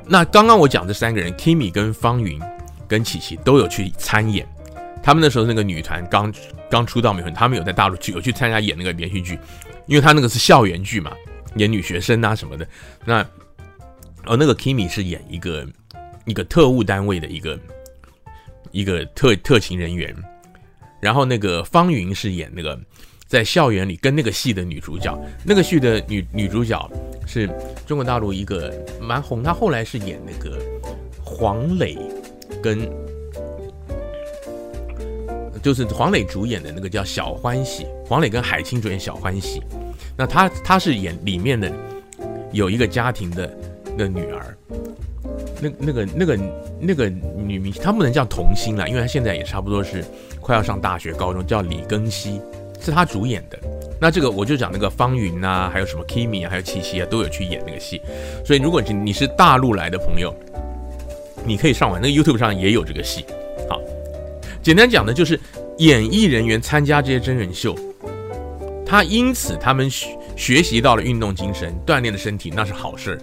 [0.05, 2.39] 那刚刚我讲这三个人，Kimi 跟方云
[2.87, 4.47] 跟琪琪都有去参演。
[5.03, 6.31] 他们那时候那个女团刚
[6.69, 9.39] 刚出道没有，他们有在大陆去有去参加演那个连续剧，
[9.85, 11.11] 因为他那个是校园剧嘛，
[11.55, 12.67] 演女学生啊什么的。
[13.05, 13.21] 那
[14.25, 15.65] 哦，那个 Kimi 是演一个
[16.25, 17.59] 一个特务单位的一个
[18.71, 20.13] 一个特特勤人员，
[20.99, 22.79] 然后那个方云是演那个
[23.25, 26.91] 在校园里跟那个戏的女主角，那个戏的女女主角
[27.25, 27.49] 是
[27.85, 30.59] 中国大陆一个蛮红，她后来是演那个
[31.23, 31.97] 黄磊
[32.61, 32.89] 跟。
[35.63, 39.59] 就是黄磊主演的那个叫《小欢喜》，黄磊跟海清主演《小欢喜》，
[40.17, 41.71] 那他他是演里面的
[42.51, 43.57] 有一个家庭的
[43.97, 44.57] 的女儿，
[45.61, 46.39] 那那个那个
[46.79, 50.03] 那个女明星，她不能叫童星了，因为她现在也差不多是
[50.41, 52.41] 快要上大学高中，叫李庚希，
[52.81, 53.59] 是她主演的。
[53.99, 58.01] 那这个我就讲那个方云啊，还有什么 Kimi 啊，还有七七啊，都有去演那个戏。
[58.45, 60.33] 所以如果你你是大陆来的朋友，
[61.45, 63.25] 你可以上网，那个 YouTube 上也有这个戏。
[63.67, 63.81] 好
[64.61, 65.39] 简单讲的就是
[65.79, 67.75] 演艺人员参加这些真人秀，
[68.87, 73.19] 他因此他们学学习到了运动精神，锻炼了身体，那是好事。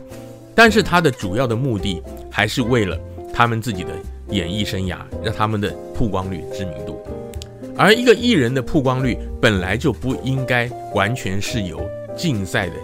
[0.55, 2.99] 但是他的主要的目的还是为了
[3.33, 3.91] 他们自己的
[4.29, 7.03] 演艺生涯，让他们的曝光率、知名度。
[7.77, 11.81] 而一个艺人的曝光率本来就不应该完全是由
[12.15, 12.75] 竞赛的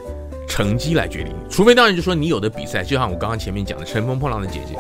[0.49, 4.75] 成绩来决定，除非当然就说你有的比赛，就像我刚刚前面讲的《乘风破浪的姐姐》，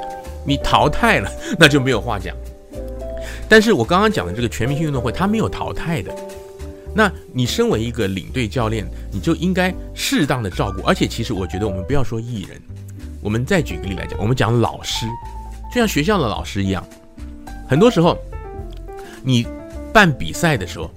[0.44, 2.34] 你淘汰了，那就没有话讲。
[3.48, 6.12] 但是我刚刚讲的这个全明星运动会，它没有淘汰的。
[6.94, 10.82] 那你身为一个领队教练，你就应该适当的照顾。
[10.82, 12.60] 而且，其实我觉得我们不要说艺人，
[13.20, 15.06] 我们再举个例来讲，我们讲老师，
[15.72, 16.84] 就像学校的老师一样，
[17.68, 18.18] 很多时候
[19.22, 19.46] 你
[19.92, 20.90] 办比赛的时候，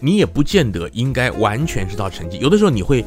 [0.00, 2.38] 你也不见得应该完全知道成绩。
[2.38, 3.04] 有的时候你会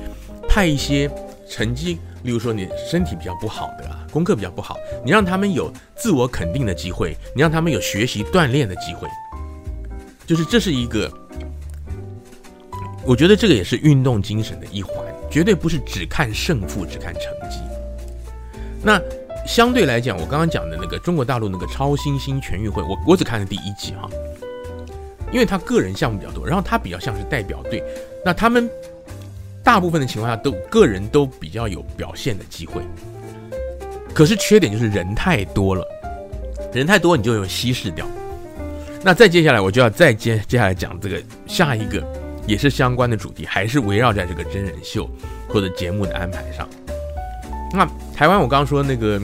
[0.48, 1.10] 派一些
[1.50, 1.98] 成绩。
[2.24, 9.08] 例如说，你身体比较不好的，功课比较不好，你让他们有自我肯定的机会，你让他们有学习锻炼的机会，
[10.28, 11.12] 就是这是一个，
[13.06, 14.96] 我觉得这个也是运动精神的一环，
[15.30, 17.60] 绝对不是只看胜负，只看成绩。
[18.84, 19.02] 那
[19.48, 24.10] 相对来讲，我刚刚讲的那个中国大陆那个超新星全运会，我我只看了第一集哈，
[25.32, 27.84] 因为他个人项目比较多，然后他比较像是代表队，
[28.26, 28.70] 那他们。
[29.64, 32.82] 大部分的情况下都个人都比较有表现的机会，
[34.12, 35.86] 可是缺点就是人太多了，
[36.74, 38.04] 人太多你就有稀释掉。
[39.04, 42.04] 那再接下来我就要再接接下来讲这个下一个
[42.52, 45.10] 也是相关的主题，还是围绕在这个真人秀
[45.48, 46.68] 或者节目的安排上。
[47.72, 49.18] 那台湾我刚刚说那个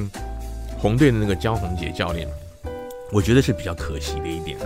[0.80, 2.25] 红队的那个江宏杰教练，
[3.11, 4.65] 我觉得是比较可惜的一点啊，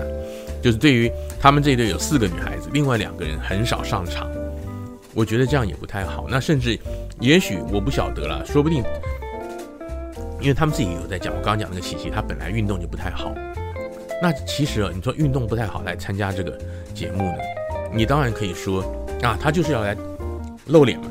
[0.61, 4.29] 就是对于他们这一队有四个女孩子，另外两个人很少上场。
[5.15, 6.27] 我觉得这样也不太好。
[6.29, 6.77] 那甚至，
[7.19, 8.83] 也许我不晓得了，说不定，
[10.39, 11.33] 因为他们自己有在讲。
[11.33, 13.33] 我刚刚讲那个琪琪，他本来运动就不太好。
[14.21, 16.55] 那其实啊，你说运动不太好来参加这个
[16.93, 17.37] 节目呢，
[17.93, 18.81] 你当然可以说
[19.21, 19.95] 啊，他就是要来
[20.67, 21.05] 露脸嘛。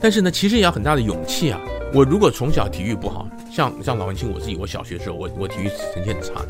[0.00, 1.60] 但是呢，其实也要很大的勇气啊。
[1.94, 6.44] 我如果从小体育不好，像像老文清我自己，我小学的时候，我我体育成绩很差。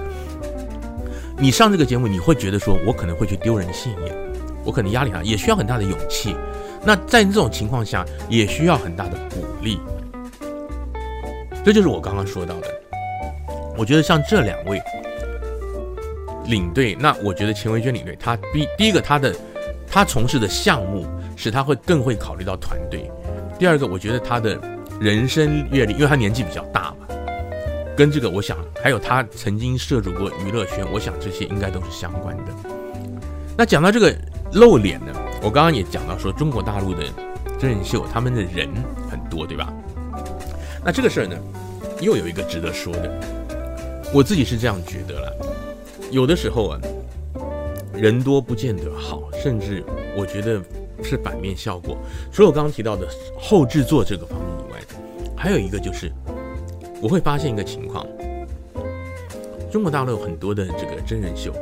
[1.38, 4.16] 你上这个节目，你会觉得说我可能会去丢人现眼，
[4.64, 6.36] 我可能压力大，也需要很大的勇气。
[6.84, 9.80] 那在这种情况下，也需要很大的鼓励。
[11.64, 12.66] 这就是我刚刚说到的。
[13.76, 14.80] 我觉得像这两位
[16.46, 19.34] 领队，那我觉得钱维娟领队，他第第一个他的
[19.92, 23.10] 他从事的项目使他会更会考虑到团队。
[23.58, 24.58] 第二个，我觉得他的
[24.98, 27.14] 人生阅历，因为他年纪比较大嘛，
[27.94, 32.44] 跟这个，我想还有他曾经涉足过娱乐圈，我想这些应该都是相关的。
[33.54, 34.16] 那讲到这个
[34.54, 35.12] 露脸呢，
[35.42, 37.04] 我刚刚也讲到说，中国大陆的
[37.58, 38.66] 真人秀，他们的人
[39.10, 39.70] 很多，对吧？
[40.82, 41.36] 那这个事儿呢，
[42.00, 43.20] 又有一个值得说的，
[44.10, 45.32] 我自己是这样觉得了。
[46.10, 46.80] 有的时候啊，
[48.02, 49.80] 人多不见得好，甚至
[50.16, 50.60] 我觉得
[51.04, 51.96] 是反面效果。
[52.32, 53.06] 除了我刚刚提到的
[53.38, 54.80] 后制作这个方面以外，
[55.36, 56.10] 还有一个就是。
[57.00, 58.04] 我会发现一个情况，
[59.70, 61.52] 中国大陆有很多的这个真人秀，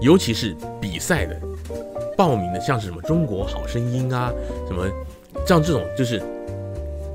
[0.00, 1.38] 尤其是比赛的
[2.16, 4.32] 报名的，像是什么《中国好声音》啊，
[4.66, 4.86] 什么
[5.46, 6.22] 像这种就是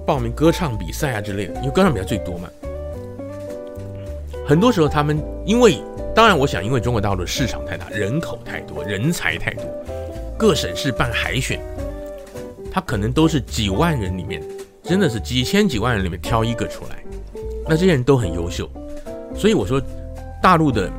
[0.06, 2.48] 报名歌唱比赛啊之类的，因为歌唱比赛最多嘛。
[4.48, 5.80] 很多时候他们因为，
[6.16, 9.66] 当然我想，因为中国大陆的市场太大，人口太多，人才太多，
[10.38, 11.60] 各省市办海选，
[12.72, 14.42] 他可能都是几万人里面，
[14.82, 17.04] 真的是几千几万人里面挑一个出来。
[17.68, 18.70] 那这些人都很优秀，
[19.36, 19.82] 所以我说，
[20.42, 20.90] 大陆的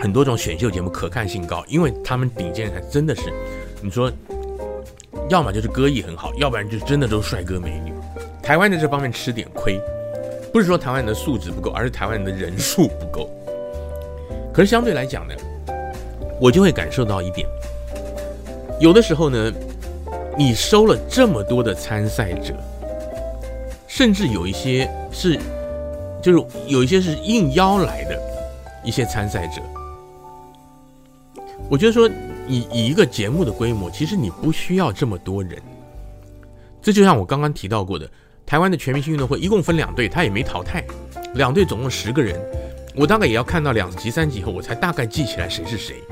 [0.00, 3.32] 很多种选秀节目可看性高，因为他们顶尖人才真的是，
[3.80, 4.10] 你说，
[5.28, 7.92] 要么就是歌艺很好，要不然就真的都是帅哥美女。
[8.42, 9.80] 台湾在这方面吃点亏，
[10.52, 13.30] 不是说台湾人的素质不够，而是台湾人的人数不够。
[14.58, 15.34] 可是相对来讲呢，
[16.40, 17.46] 我就会感受到一点，
[18.80, 19.52] 有的时候呢，
[20.36, 22.52] 你收了这么多的参赛者，
[23.86, 25.38] 甚至有一些是。
[26.20, 28.20] 就是有一些是应邀来的
[28.84, 29.62] 一些参赛者，
[31.70, 32.10] 我觉得说，
[32.44, 35.62] 你以一个节目的规模，其实你不需要这么多人。
[36.82, 38.10] 这就像我刚刚提到过的，
[38.44, 40.84] 台湾的全明星运动会一共分两队，他也没淘汰，
[41.34, 42.36] 两队总共十个人，
[42.98, 46.02] 我大概也要看到两集三集以后，我才大概记起来谁是谁。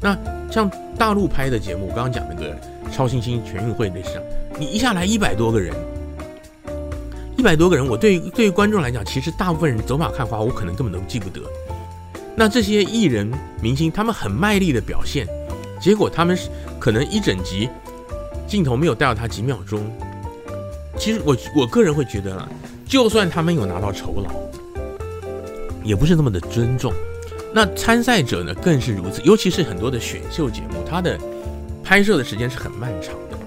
[0.00, 0.16] 那
[0.50, 2.56] 像大陆拍的节目，我刚刚讲那个
[2.90, 4.20] 超新星全运会那事，
[4.58, 5.74] 你一下来一百多个人。
[7.36, 11.40] 一百多个人，我对于对于观众来讲，其实大部分人走马看花，我可能根本都记不得。
[12.34, 13.30] 那这些艺人
[13.60, 15.26] 明星，他们很卖力的表现，
[15.78, 17.68] 结果他们是可能一整集
[18.46, 19.84] 镜头没有带到他几秒钟。
[20.96, 22.48] 其实我我个人会觉得啊，
[22.86, 24.30] 就算他们有拿到酬劳，
[25.84, 26.92] 也不是那么的尊重。
[27.54, 31.18] 那参赛者呢，更是如此，尤其是很多的选秀节目，它的
[31.82, 33.38] 拍摄的时间是很漫长的。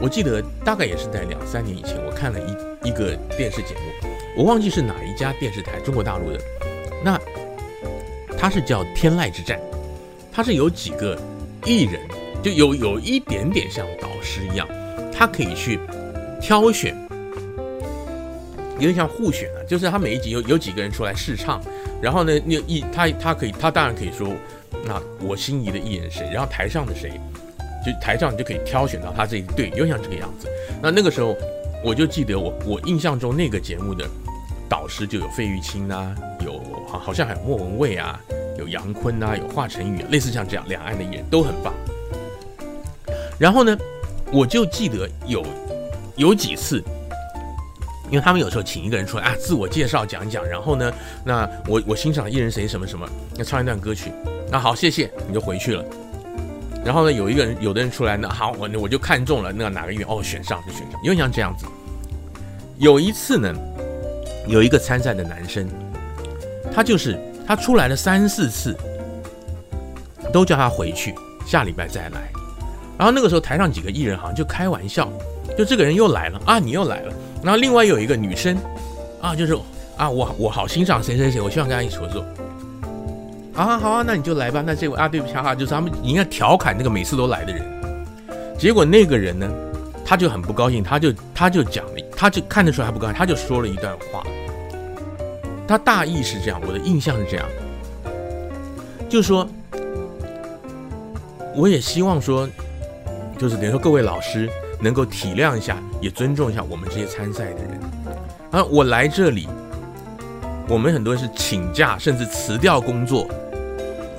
[0.00, 2.70] 我记得大概也是在两三年以前，我看了一。
[2.82, 6.40] 一个电视节目，我忘记是哪一家电视台，中国大陆的。
[7.04, 7.20] 那
[8.38, 9.58] 它是叫《天籁之战》，
[10.32, 11.14] 它是有几个
[11.66, 12.00] 艺人，
[12.42, 14.66] 就有有一点点像导师一样，
[15.12, 15.78] 他可以去
[16.40, 16.96] 挑选，
[18.80, 21.60] 有点像互选啊，就是他每一集有有几个人出来试唱，
[22.02, 24.28] 然后呢，那一他他可以，他当然可以说，
[24.84, 27.12] 那我心仪的艺人谁，然后台上的谁，
[27.86, 30.48] 就台上就可以挑选到他这一对，有点像这个样子。
[30.82, 31.36] 那那个时候。
[31.82, 34.06] 我就记得我我印象中那个节目的
[34.68, 36.14] 导师就有费玉清啊，
[36.44, 38.20] 有好好像还有莫文蔚啊，
[38.58, 41.72] 有杨坤啊，有华晨宇啊，类似像这样两岸的艺人都很棒。
[43.38, 43.74] 然后呢，
[44.30, 45.42] 我就记得有
[46.16, 46.84] 有几次，
[48.10, 50.92] 因为他们有时候请一个人出来啊，自我介绍讲一讲，然后呢，
[51.24, 54.12] 那我我欣赏艺人谁什么什么，要唱一段歌曲，
[54.50, 55.84] 那好谢谢你就回去了。
[56.84, 61.66] 然后呢，有一个人，有的人出来呢，好，我我就看中了那个哪个艺人，哦，选上就选上，因为像这样子。
[62.78, 63.54] 有一次呢，
[64.48, 65.68] 有一个参赛的男生，
[66.74, 68.74] 他就是他出来了三四次，
[70.32, 71.14] 都叫他回去，
[71.46, 72.32] 下礼拜再来。
[72.98, 75.08] 然后那个时候台上几个艺人好像就开玩笑，
[75.56, 77.12] 就这个人又来了啊，你又来了。
[77.42, 78.56] 然后另外有一个女生，
[79.20, 79.56] 啊，就是
[79.96, 82.24] 啊，我我好欣赏谁谁谁，我希望跟他一起合作。
[83.54, 84.62] 啊，好啊，那你就来吧。
[84.64, 87.62] 那这位啊，对不起哈，就是他们应该调侃那个每次都来的人。
[88.58, 89.50] 结果那个人呢，
[90.04, 94.22] 他就很不高兴，他就他就讲了，他就看得出来他不高兴，他就说了一段话。
[95.66, 97.46] 他大意是这样，我的印象是这样，
[99.08, 99.48] 就说，
[101.54, 102.48] 我也希望说，
[103.38, 104.48] 就是等于说各位老师
[104.80, 107.80] 能够体谅一下，也尊重一下我们这些参赛的人。
[108.50, 109.48] 啊，我来这里，
[110.68, 113.28] 我们很多人是请假甚至辞掉工作。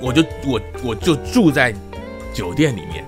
[0.00, 1.74] 我就我我就住在
[2.32, 3.04] 酒店里面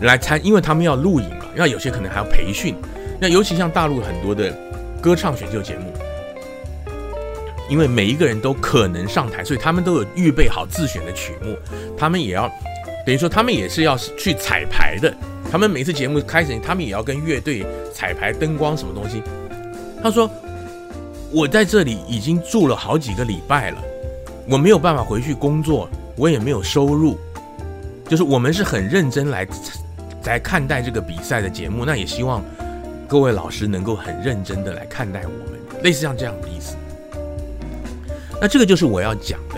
[0.00, 2.74] 来参，因为他们要录影嘛，因为有些可能还要培训。
[3.20, 4.52] 那尤其像大陆很多的
[5.00, 5.92] 歌唱选秀节目，
[7.70, 11.56] 因为每一个人都可能上台，所以他们都有预备好自选的曲目。
[11.96, 12.50] 他们也要
[13.06, 15.14] 等于说，他们也是要去彩排的。
[15.52, 19.22] 他们每次节目开始，他们也要跟乐队彩排灯光什么东西。
[20.02, 20.28] 他说
[21.30, 23.76] ：“我在这里已经住了好几个礼拜了，
[24.48, 25.86] 我没有办法回去工作。”
[26.16, 27.18] 我也没有收入，
[28.08, 29.46] 就是我们是很认真来
[30.24, 32.42] 来看待这个比赛的节目，那也希望
[33.06, 36.76] 各位老师能够很认真的来看待我们，类似像这样的意思。
[38.40, 39.56] 那这个就是我要讲的。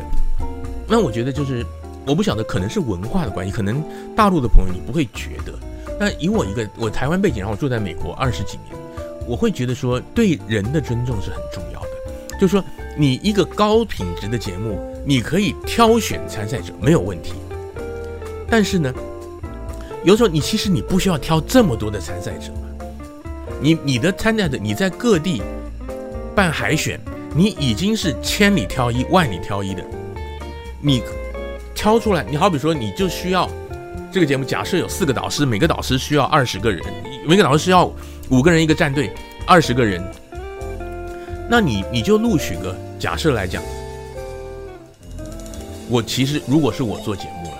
[0.88, 1.64] 那我觉得就是，
[2.06, 3.82] 我不晓得，可能是文化的关系，可能
[4.16, 5.52] 大陆的朋友你不会觉得。
[5.98, 8.76] 那以我一个我台湾背景，然后我住在美国二十几年，
[9.26, 11.88] 我会觉得说，对人的尊重是很重要的。
[12.40, 12.62] 就是说，
[12.96, 17.34] 你一个高品质的节目，你可以挑选参赛者没有问题。
[18.48, 18.92] 但是呢，
[20.02, 22.86] 有时候你其实你不需要挑这么多的参赛者嘛。
[23.60, 25.42] 你你的参赛者，你在各地
[26.34, 27.00] 办海选，
[27.34, 29.84] 你已经是千里挑一、万里挑一的。
[30.80, 31.02] 你
[31.74, 33.48] 挑出来，你好比说，你就需要
[34.14, 36.80] 这个节目，假设有四个导师，每个导师需要二十个人，
[37.26, 37.92] 每个导师需要
[38.28, 38.62] 五个人。
[38.62, 39.10] 一个战队，
[39.44, 40.00] 二十个人。
[41.50, 43.60] 那你你就录取个，假设来讲，
[45.90, 47.58] 我其实如果是我做节目了，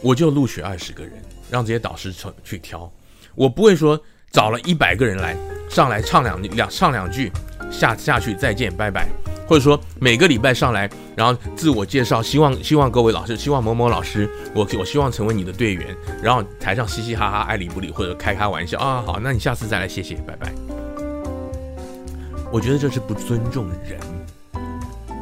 [0.00, 1.12] 我就录取二十个人，
[1.50, 2.10] 让这些导师
[2.42, 2.90] 去挑，
[3.34, 5.36] 我不会说找了一百个人来
[5.68, 7.30] 上来唱两两唱两句，
[7.70, 9.06] 下下去再见拜拜，
[9.50, 15.88] 或者说每个礼拜上来，然后自我介绍，希望希望各位老师，希望某某老师，我我希望成为你的队员，
[16.22, 20.52] 然后台上嘻嘻哈哈爱理不理或者开开玩笑啊，好，那你下次再来，谢谢，拜拜。
[22.52, 23.98] 我觉得这是不尊重人，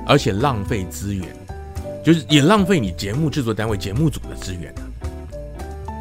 [0.06, 1.26] 而且浪费资源，
[2.04, 4.84] 就是也浪费你节目制作单位、节目组的资源啊。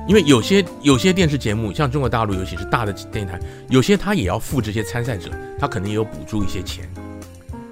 [0.05, 6.86] 因为有些有些电视节目，像中国大陆，尤其是大的电台，有些他也要付这些参赛者，他可能也有补助一些钱，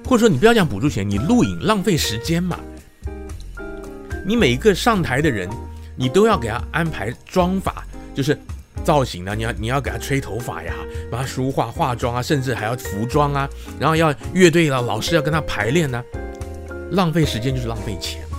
[0.06, 2.60] 或者说你不要讲补助钱，你录影浪费时间嘛。
[4.26, 5.50] 你每一个上台的人，
[5.96, 7.84] 你都要给他安排妆法，
[8.14, 8.38] 就是。
[8.84, 9.34] 造型呢？
[9.34, 10.72] 你要你要给他吹头发呀，
[11.10, 13.50] 帮他梳化、化妆啊，甚至还要服装啊，
[13.80, 16.04] 然后要乐队了，老师要跟他排练呢，
[16.92, 18.38] 浪费时间就是浪费钱嘛。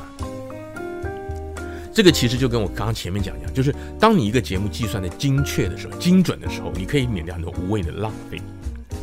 [1.92, 8.40] 这个其实就跟我刚刚前面讲一样，就是当你一个节目计算的精确的时候、精准的时候，你可以免掉很多无谓的浪费。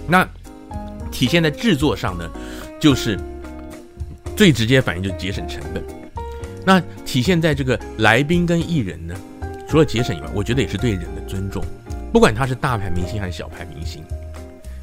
[0.07, 0.26] 那
[1.14, 2.30] 体现在制作上呢，
[2.80, 3.18] 就是
[4.36, 5.82] 最直接反应就是节省成本。
[6.66, 9.16] 那体现在这个来宾跟艺人呢？
[9.68, 11.64] 除了节省以外，我觉得也是对人的尊重。
[12.11, 14.03] 不管他是大牌明星还是小牌明星，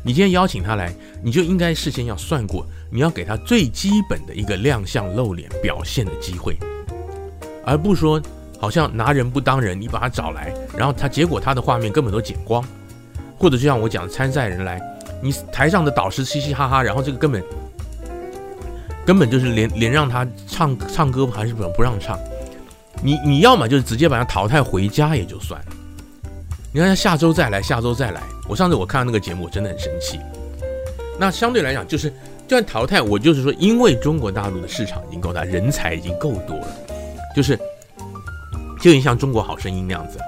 [0.03, 6.57] 你今天邀请他来，你就应该事先要算过，你要给他最基本的一个亮相露脸表现的机会，
[7.64, 8.20] 而不说
[8.59, 12.64] 好像拿人不当人，你把他找来，然后他结果他的画面根本都剪光，
[13.39, 14.81] 或者就像我讲参赛人来，
[15.23, 17.43] 你台上的导师嘻嘻哈哈，然后这个根本
[19.05, 22.18] 根本就是连连让他唱唱歌还是不不让唱。
[23.03, 25.66] 你你要么就是直接把他淘汰回家也就算了，
[26.73, 28.21] 你看他下周再来，下周再来。
[28.49, 30.21] 我上次我看到那个节目，我真的很生气。
[31.18, 32.11] 那相对来讲，就是
[32.47, 36.66] 就算淘汰，我就是说，因为中国大陆的市场已经够大，人才已经够多了，
[37.35, 37.57] 就是
[38.81, 40.18] 就有点像中国好声音那样子，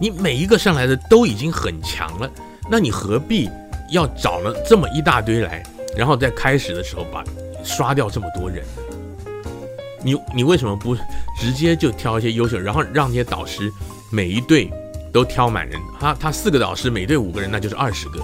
[0.00, 2.30] 你每一个上来的都已经很强了，
[2.70, 3.48] 那你何必
[3.94, 5.62] 要找了这么一大堆来，
[5.96, 7.22] 然后在开始的时候把
[7.62, 8.64] 刷掉这么多人？
[10.02, 10.96] 你你为什么不
[11.38, 13.70] 直接就挑一些优秀，然后让那些导师
[14.10, 14.68] 每一队
[15.12, 15.80] 都挑满人？
[16.00, 18.20] 他他四个导师每队五个人，那就是二十个，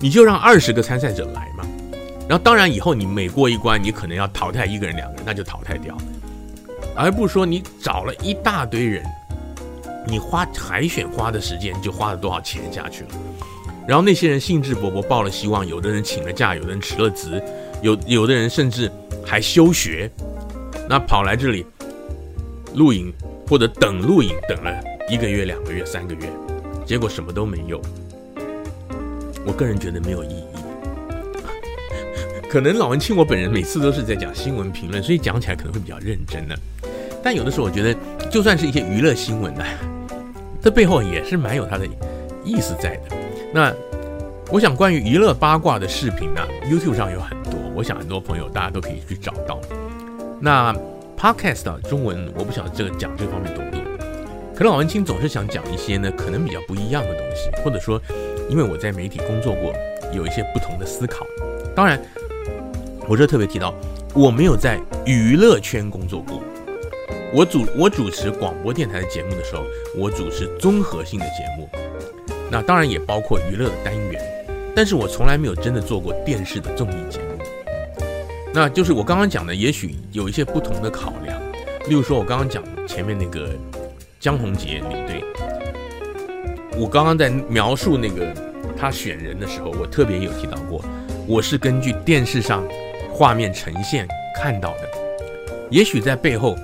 [0.00, 1.64] 你就让二十个参赛者来嘛。
[2.28, 5.96] 然后当然以后你每过一关，你可能要淘汰一个人两个人，那就淘汰掉，
[6.96, 9.04] 而不是说你找了一大堆人，
[10.04, 13.10] 你花海选花的时间就花了多少钱下去了。
[13.86, 17.42] 然后那些人兴致勃勃抱了希望，有的人请了假，有的人辞了职，
[17.82, 18.90] 有有的人甚至
[19.24, 20.10] 还休学。
[20.88, 21.64] 那跑来这里
[22.74, 23.12] 录影
[23.48, 24.72] 或者等录影，等了
[25.08, 26.30] 一个月、两个月、三个月，
[26.84, 27.80] 结果什么都没有。
[29.44, 30.44] 我个人觉得没有意义。
[32.48, 36.56] 可能老文青我本人每次都是在讲新闻评论，所以讲起来可能会比较认真的。
[37.22, 37.96] 但有的时候我觉得，
[38.30, 39.64] 就算是一些娱乐新闻呢，
[40.60, 41.86] 这背后也是蛮有它的
[42.44, 43.16] 意思在的。
[43.52, 43.72] 那
[44.50, 49.60] 我想关于娱乐八卦的视频呢，YouTube 上有很多，我想很多朋友大家都可以去找到。
[50.40, 50.74] 那
[51.18, 53.84] Podcast 中文我不晓得这个讲这方面懂不懂，
[54.54, 58.00] 可能老文青总是想讲一些呢，可能比较不一样的东西，或者说，
[58.48, 59.72] 因为我在媒体工作过，
[60.12, 61.26] 有一些不同的思考。
[61.76, 62.00] 当然，
[63.06, 63.72] 我这特别提到，
[64.14, 66.42] 我没有在娱乐圈工作过。
[67.34, 69.62] 我主我主持广播电台的节目的时候，
[69.96, 71.68] 我主持综合性的节目，
[72.52, 74.22] 那当然也包括娱乐的单元，
[74.76, 77.42] 但是我从来没有真的做过电视的综艺节目。
[78.52, 81.40] 那就是我刚刚讲的，也许有一些不同的考量。
[81.88, 83.48] 例如说，我刚刚讲前面那个
[84.20, 85.24] 江宏杰领队，
[86.76, 88.34] 我刚刚在描述那个
[88.76, 90.84] 他选人的时候，我特别有提到过，
[91.26, 92.62] 我是根据电视上
[93.10, 94.88] 画面呈现看到的。
[95.70, 96.54] 也许在背后，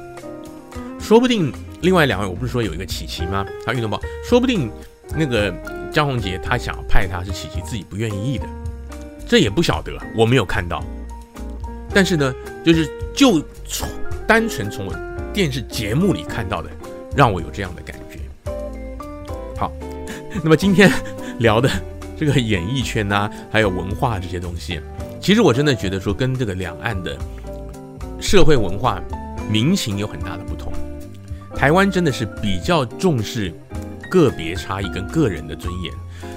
[1.00, 3.46] 说不定另外两位，我不是说有一个琪琪吗？
[3.64, 4.70] 他运动报，说不定
[5.16, 5.50] 那个
[5.98, 8.46] 江宏杰他想要派他是琪琪自己不愿意的，
[9.26, 10.80] 这也不晓得，我没有看到。
[11.92, 12.32] 但是呢，
[12.64, 13.88] 就是就从
[14.24, 14.94] 单纯从我
[15.34, 16.70] 电视节目里看到的，
[17.16, 18.20] 让我有这样的感觉。
[19.56, 19.72] 好，
[20.40, 20.88] 那么今天
[21.40, 21.68] 聊的
[22.16, 24.80] 这个演艺圈啊，还有文化这些东西，
[25.20, 27.18] 其实我真的觉得说跟这个两岸的
[28.20, 29.02] 社会文化
[29.50, 30.72] 民情有很大的不同。
[31.56, 33.52] 台湾真的是比较重视
[34.10, 35.92] 个别差异跟个人的尊严，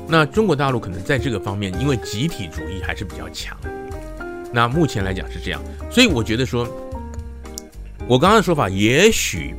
[0.08, 3.58] 那中国大陆可能在这个方面，因为集体主义还是比较强。
[4.54, 6.68] 那目前来讲是这样，所以我觉得说，
[8.08, 9.56] 我刚刚的说法也许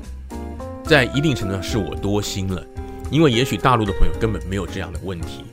[0.84, 2.64] 在一定程度上是我多心了。
[3.10, 5.44] 因为也许大陆的朋友根本没有这样的问题，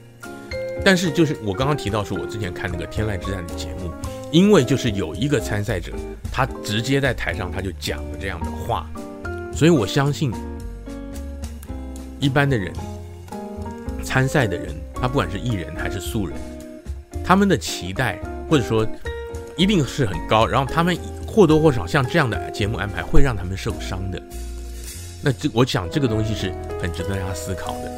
[0.81, 3.91] 但是就是我刚刚提到说，我之前看那个《天籁之战》的节目，
[4.31, 5.91] 因为就是有一个参赛者，
[6.31, 8.89] 他直接在台上他就讲了这样的话，
[9.53, 10.31] 所以我相信
[12.19, 12.73] 一般的人
[14.03, 16.37] 参赛的人，他不管是艺人还是素人，
[17.23, 18.87] 他们的期待或者说
[19.57, 20.97] 一定是很高，然后他们
[21.27, 24.21] 或多或少像这样的节目安排会让他们受伤的。
[25.21, 27.91] 那这我想这个东西是很值得大家思考的。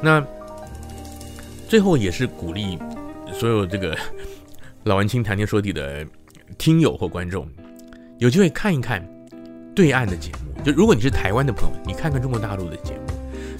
[0.00, 0.24] 那
[1.68, 2.78] 最后也是鼓励
[3.32, 3.96] 所有这个
[4.84, 6.06] 老文青谈天说地的
[6.56, 7.48] 听友或观众，
[8.18, 9.06] 有机会看一看
[9.74, 10.62] 对岸的节目。
[10.64, 13.00] 就如果你是台湾的朋友，你看看中国大陆的节目；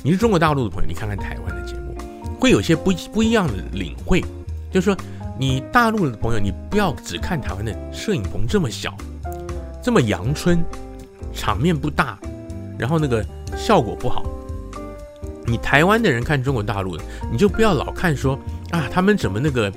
[0.02, 1.94] 你是中国大陆的朋友，你看看台湾的节目，
[2.38, 4.22] 会有些不不一样的领会。
[4.70, 4.96] 就是说，
[5.38, 8.94] 你大陆的朋友，你不要只看台湾的摄影棚这么小，
[9.82, 10.62] 这么阳春，
[11.32, 12.18] 场面不大。
[12.78, 13.24] 然后那个
[13.56, 14.24] 效果不好，
[15.46, 18.38] 你台湾的人看中国大陆的，你就不要老看说
[18.70, 19.72] 啊，他们怎么那个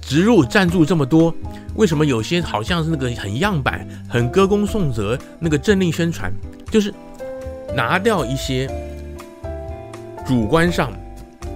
[0.00, 1.34] 植入赞助这么多？
[1.74, 6.32] 为什么有些好像是那个很样板、很歌功颂德那个政令宣传，
[6.70, 6.94] 就是
[7.74, 8.70] 拿掉一些
[10.28, 10.92] 主观上，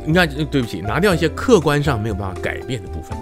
[0.07, 3.15] 应该对不起，拿掉一些客观上没有办法改变的部分。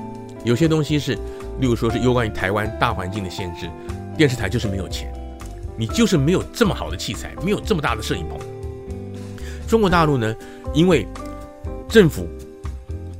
[0.45, 1.15] 有些东西是，
[1.59, 3.69] 例如说是有关于台湾大环境的限制，
[4.17, 5.13] 电视台就是没有钱。
[5.77, 8.39] 你就是没有这么好的器材，没有这么大的摄影棚。
[9.67, 10.33] 中国大陆呢，
[10.73, 11.05] 因为
[11.89, 12.29] 政府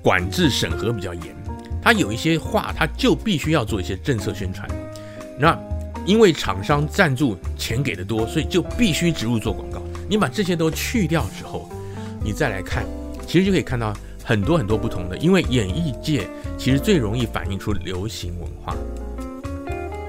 [0.01, 1.35] 管制审核比较严，
[1.83, 4.69] 它有一些话，它就必须要做一些政策宣传。
[5.37, 5.59] 那
[6.07, 9.83] 因为厂商赞助钱给的多，所以就必须植入做广告。
[10.09, 11.70] 你把这些都去掉之后，
[12.23, 12.85] 你再来看，
[13.27, 13.95] 其实就可以看到
[14.25, 15.17] 很多很多不同的。
[15.19, 18.77] 因为演艺界其实最容易反映出流行文化。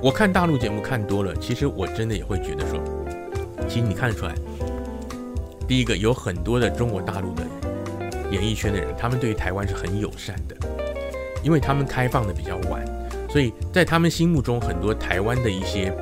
[0.02, 2.80] 我看大陆节目看多了，其实我真的也会觉得说，
[3.68, 4.34] 其实你看得出来，
[5.68, 7.44] 第一个有很多的中国大陆的
[8.32, 10.56] 演艺圈的人，他们对于台湾是很友善的，
[11.44, 12.84] 因为他们开放的比较晚，
[13.30, 15.96] 所以在他们心目中，很多台湾的一些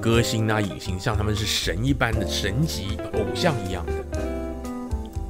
[0.00, 3.92] 歌星啊、影星，像他们是神一般的神级偶像一样的。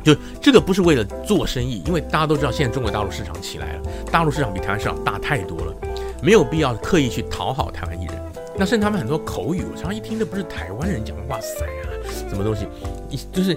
[0.05, 3.83] 就这个不是为了做生意，因为大家都知道现在中国大陆市场起来了，
[4.13, 5.75] 大陆市场比台湾市场大太多了。
[6.23, 8.15] 没有必要刻意去讨好台湾艺人，
[8.57, 11.85] 那甚至他们很多口语，我常常一听都不是台湾人讲的，哇塞啊，
[12.29, 12.67] 什么东西，
[13.11, 13.55] 一就是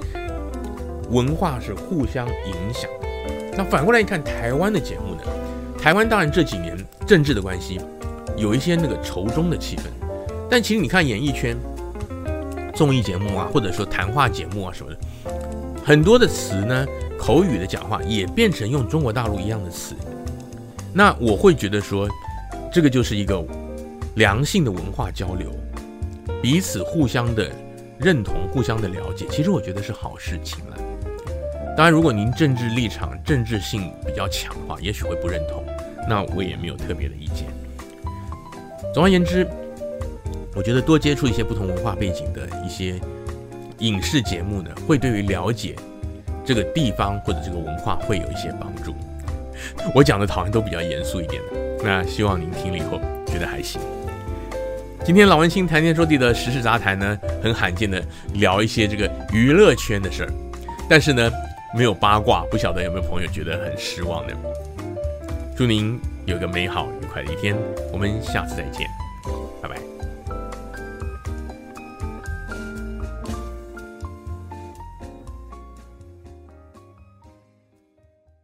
[1.10, 2.89] 文化是互相影响。
[3.56, 5.22] 那反过来一看台湾的节目呢，
[5.80, 7.80] 台湾当然这几年政治的关系，
[8.36, 9.84] 有一些那个仇中的气氛，
[10.50, 11.58] 但其实你看演艺圈
[12.76, 14.98] 综艺节目啊，或者说谈话节目啊什么的，
[15.88, 16.86] 很多的词呢，
[17.18, 19.96] 口语的讲话也变成用中国大陆一样的词，
[20.94, 22.10] 那我会觉得说。
[22.70, 23.44] 这个就是一个
[24.16, 25.50] 良性的文化交流，
[26.44, 27.50] 彼此互相的
[27.98, 30.78] 认同、互相的了解，其实我觉得是好事情了。
[31.78, 35.64] 当然，如果您政治立场、政治性比较强的话，也许会不认同，
[36.08, 37.48] 那我也没有特别的意见。
[38.94, 39.48] 总而言之，
[40.54, 43.00] 我觉得多接触一些不同文化背景的一些
[43.80, 45.75] 影视节目呢，会对于了解
[46.45, 48.95] 这个地方或者这个文化会有一些帮助。
[49.93, 51.84] 我讲的好像都比较严肃一点的。
[51.84, 53.80] 那希望您听了以后觉得还行。
[55.03, 58.03] 今天老文青谈天说地的时事杂谈呢，很罕见的
[58.34, 60.30] 聊一些这个娱乐圈的事儿，
[60.89, 61.32] 但是呢，
[61.75, 64.34] 没有八卦，不晓得有没有朋友觉得很失望呢？
[65.55, 67.55] 祝您有个美好愉快的一天，
[67.93, 69.07] 我们下次再见。